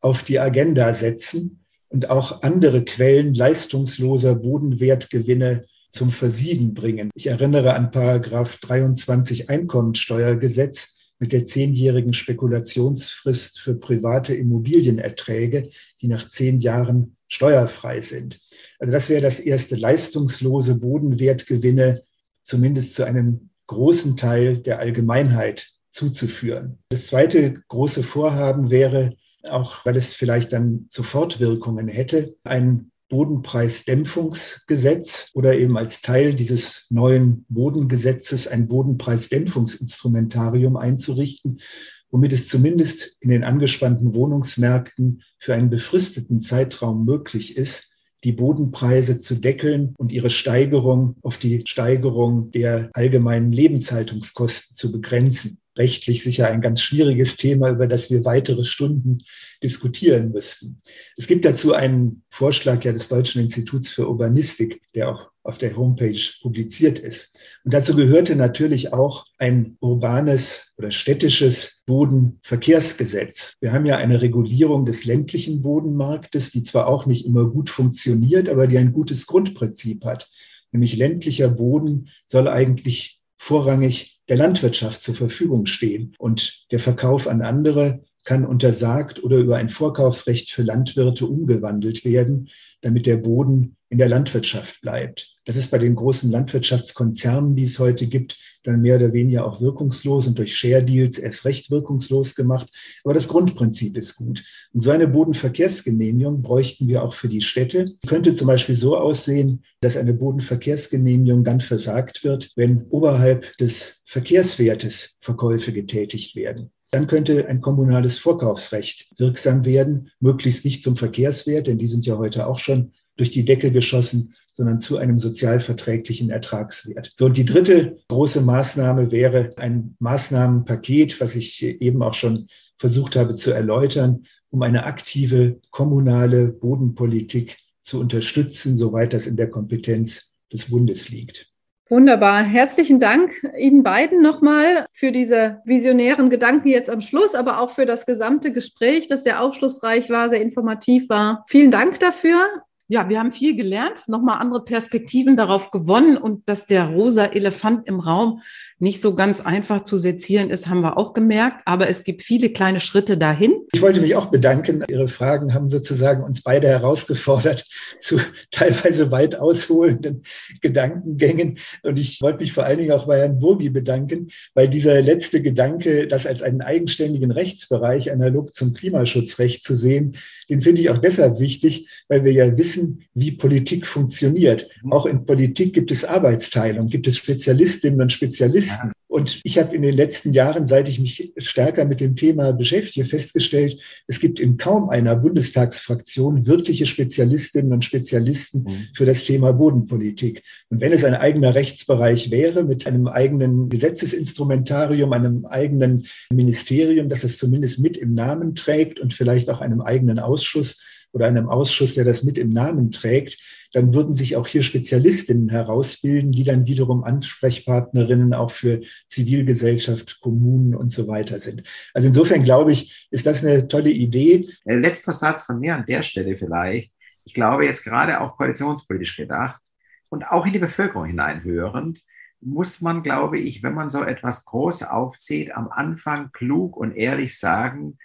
[0.02, 7.10] auf die Agenda setzen und auch andere Quellen leistungsloser Bodenwertgewinne zum Versiegen bringen.
[7.16, 15.72] Ich erinnere an Paragraph 23 Einkommensteuergesetz mit der zehnjährigen Spekulationsfrist für private Immobilienerträge,
[16.02, 18.40] die nach zehn Jahren steuerfrei sind.
[18.80, 22.04] Also das wäre das erste leistungslose Bodenwertgewinne
[22.44, 26.80] zumindest zu einem großen Teil der Allgemeinheit zuzuführen.
[26.90, 29.14] Das zweite große Vorhaben wäre,
[29.44, 37.46] auch weil es vielleicht dann Sofortwirkungen hätte, ein Bodenpreisdämpfungsgesetz oder eben als Teil dieses neuen
[37.48, 41.62] Bodengesetzes ein Bodenpreisdämpfungsinstrumentarium einzurichten,
[42.10, 47.89] womit es zumindest in den angespannten Wohnungsmärkten für einen befristeten Zeitraum möglich ist,
[48.24, 55.60] die Bodenpreise zu deckeln und ihre Steigerung auf die Steigerung der allgemeinen Lebenshaltungskosten zu begrenzen
[55.78, 59.20] rechtlich sicher ein ganz schwieriges Thema, über das wir weitere Stunden
[59.64, 60.82] diskutieren müssten.
[61.16, 65.76] Es gibt dazu einen Vorschlag ja des Deutschen Instituts für Urbanistik, der auch auf der
[65.78, 67.37] Homepage publiziert ist.
[67.68, 73.55] Und dazu gehörte natürlich auch ein urbanes oder städtisches Bodenverkehrsgesetz.
[73.59, 78.47] Wir haben ja eine Regulierung des ländlichen Bodenmarktes, die zwar auch nicht immer gut funktioniert,
[78.47, 80.30] aber die ein gutes Grundprinzip hat.
[80.72, 86.15] Nämlich ländlicher Boden soll eigentlich vorrangig der Landwirtschaft zur Verfügung stehen.
[86.20, 92.47] Und der Verkauf an andere kann untersagt oder über ein Vorkaufsrecht für Landwirte umgewandelt werden,
[92.80, 95.37] damit der Boden in der Landwirtschaft bleibt.
[95.48, 99.62] Das ist bei den großen Landwirtschaftskonzernen, die es heute gibt, dann mehr oder weniger auch
[99.62, 102.70] wirkungslos und durch Share Deals erst recht wirkungslos gemacht.
[103.06, 104.43] Aber das Grundprinzip ist gut.
[104.74, 107.93] Und so eine Bodenverkehrsgenehmigung bräuchten wir auch für die Städte.
[108.08, 115.16] Könnte zum Beispiel so aussehen, dass eine Bodenverkehrsgenehmigung dann versagt wird, wenn oberhalb des Verkehrswertes
[115.22, 121.78] Verkäufe getätigt werden dann könnte ein kommunales Vorkaufsrecht wirksam werden, möglichst nicht zum Verkehrswert, denn
[121.78, 127.11] die sind ja heute auch schon durch die Decke geschossen, sondern zu einem sozialverträglichen Ertragswert.
[127.15, 132.47] So, und die dritte große Maßnahme wäre ein Maßnahmenpaket, was ich eben auch schon
[132.78, 139.49] versucht habe zu erläutern, um eine aktive kommunale Bodenpolitik zu unterstützen, soweit das in der
[139.49, 141.51] Kompetenz des Bundes liegt.
[141.89, 142.43] Wunderbar.
[142.43, 147.86] Herzlichen Dank Ihnen beiden nochmal für diese visionären Gedanken jetzt am Schluss, aber auch für
[147.86, 151.45] das gesamte Gespräch, das sehr aufschlussreich war, sehr informativ war.
[151.47, 152.63] Vielen Dank dafür.
[152.90, 157.86] Ja, wir haben viel gelernt, nochmal andere Perspektiven darauf gewonnen und dass der rosa Elefant
[157.86, 158.42] im Raum
[158.80, 161.64] nicht so ganz einfach zu sezieren ist, haben wir auch gemerkt.
[161.66, 163.54] Aber es gibt viele kleine Schritte dahin.
[163.74, 164.86] Ich wollte mich auch bedanken.
[164.88, 167.66] Ihre Fragen haben sozusagen uns beide herausgefordert
[168.00, 168.20] zu
[168.52, 170.24] teilweise weit ausholenden
[170.62, 171.58] Gedankengängen.
[171.84, 175.42] Und ich wollte mich vor allen Dingen auch bei Herrn Burgi bedanken, weil dieser letzte
[175.42, 180.16] Gedanke, das als einen eigenständigen Rechtsbereich analog zum Klimaschutzrecht zu sehen,
[180.50, 182.77] den finde ich auch deshalb wichtig, weil wir ja wissen,
[183.14, 184.70] wie Politik funktioniert.
[184.90, 188.92] Auch in Politik gibt es Arbeitsteilung, gibt es Spezialistinnen und Spezialisten.
[189.10, 193.06] Und ich habe in den letzten Jahren, seit ich mich stärker mit dem Thema beschäftige,
[193.06, 198.88] festgestellt, es gibt in kaum einer Bundestagsfraktion wirkliche Spezialistinnen und Spezialisten mhm.
[198.94, 200.44] für das Thema Bodenpolitik.
[200.70, 207.24] Und wenn es ein eigener Rechtsbereich wäre mit einem eigenen Gesetzesinstrumentarium, einem eigenen Ministerium, das
[207.24, 210.82] es zumindest mit im Namen trägt und vielleicht auch einem eigenen Ausschuss
[211.14, 213.38] oder einem Ausschuss, der das mit im Namen trägt,
[213.74, 220.76] dann würden sich auch hier Spezialistinnen herausbilden, die dann wiederum Ansprechpartnerinnen auch für Zivilgesellschaft, Kommunen
[220.76, 221.64] und so weiter sind.
[221.93, 224.49] Also insofern glaube ich, ist das eine tolle Idee.
[224.66, 226.91] Letzter Satz von mir an der Stelle vielleicht.
[227.24, 229.62] Ich glaube jetzt gerade auch koalitionspolitisch gedacht
[230.10, 232.03] und auch in die Bevölkerung hineinhörend,
[232.39, 237.38] muss man, glaube ich, wenn man so etwas groß aufzieht, am Anfang klug und ehrlich
[237.38, 237.97] sagen,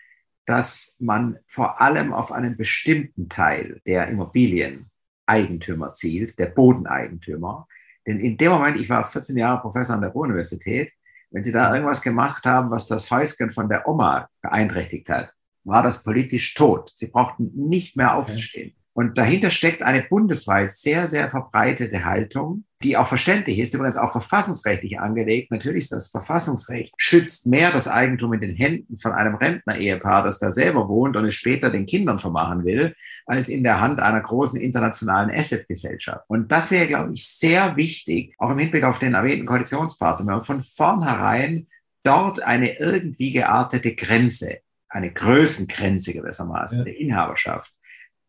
[0.46, 4.90] dass man vor allem auf einen bestimmten Teil der Immobilien
[5.26, 7.66] Eigentümer zielt, der Bodeneigentümer.
[8.06, 10.92] Denn in dem Moment, ich war 14 Jahre Professor an der Ruhr-Universität,
[11.30, 15.32] wenn Sie da irgendwas gemacht haben, was das Häuschen von der Oma beeinträchtigt hat,
[15.64, 16.92] war das politisch tot.
[16.94, 18.74] Sie brauchten nicht mehr aufzustehen.
[18.94, 24.12] Und dahinter steckt eine bundesweit sehr, sehr verbreitete Haltung, die auch verständlich ist, übrigens auch
[24.12, 25.50] verfassungsrechtlich angelegt.
[25.50, 30.38] Natürlich ist das Verfassungsrecht, schützt mehr das Eigentum in den Händen von einem Rentner-Ehepaar, das
[30.38, 34.20] da selber wohnt und es später den Kindern vermachen will, als in der Hand einer
[34.20, 36.24] großen internationalen Asset-Gesellschaft.
[36.28, 40.34] Und das wäre, glaube ich, sehr wichtig, auch im Hinblick auf den erwähnten Koalitionspartner, wenn
[40.34, 41.66] man von vornherein
[42.02, 46.84] dort eine irgendwie geartete Grenze, eine Größengrenze gewissermaßen ja.
[46.84, 47.72] der Inhaberschaft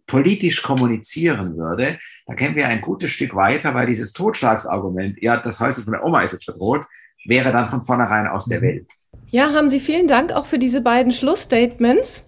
[0.07, 1.97] politisch kommunizieren würde,
[2.27, 6.03] dann kämen wir ein gutes Stück weiter, weil dieses Totschlagsargument, ja, das Häuschen von der
[6.03, 6.85] Oma ist jetzt bedroht,
[7.25, 8.65] wäre dann von vornherein aus der mhm.
[8.65, 8.87] Welt.
[9.29, 12.25] Ja, haben Sie vielen Dank auch für diese beiden Schlussstatements.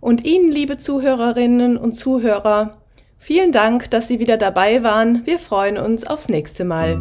[0.00, 2.82] Und Ihnen, liebe Zuhörerinnen und Zuhörer,
[3.18, 5.26] vielen Dank, dass Sie wieder dabei waren.
[5.26, 6.96] Wir freuen uns aufs nächste Mal.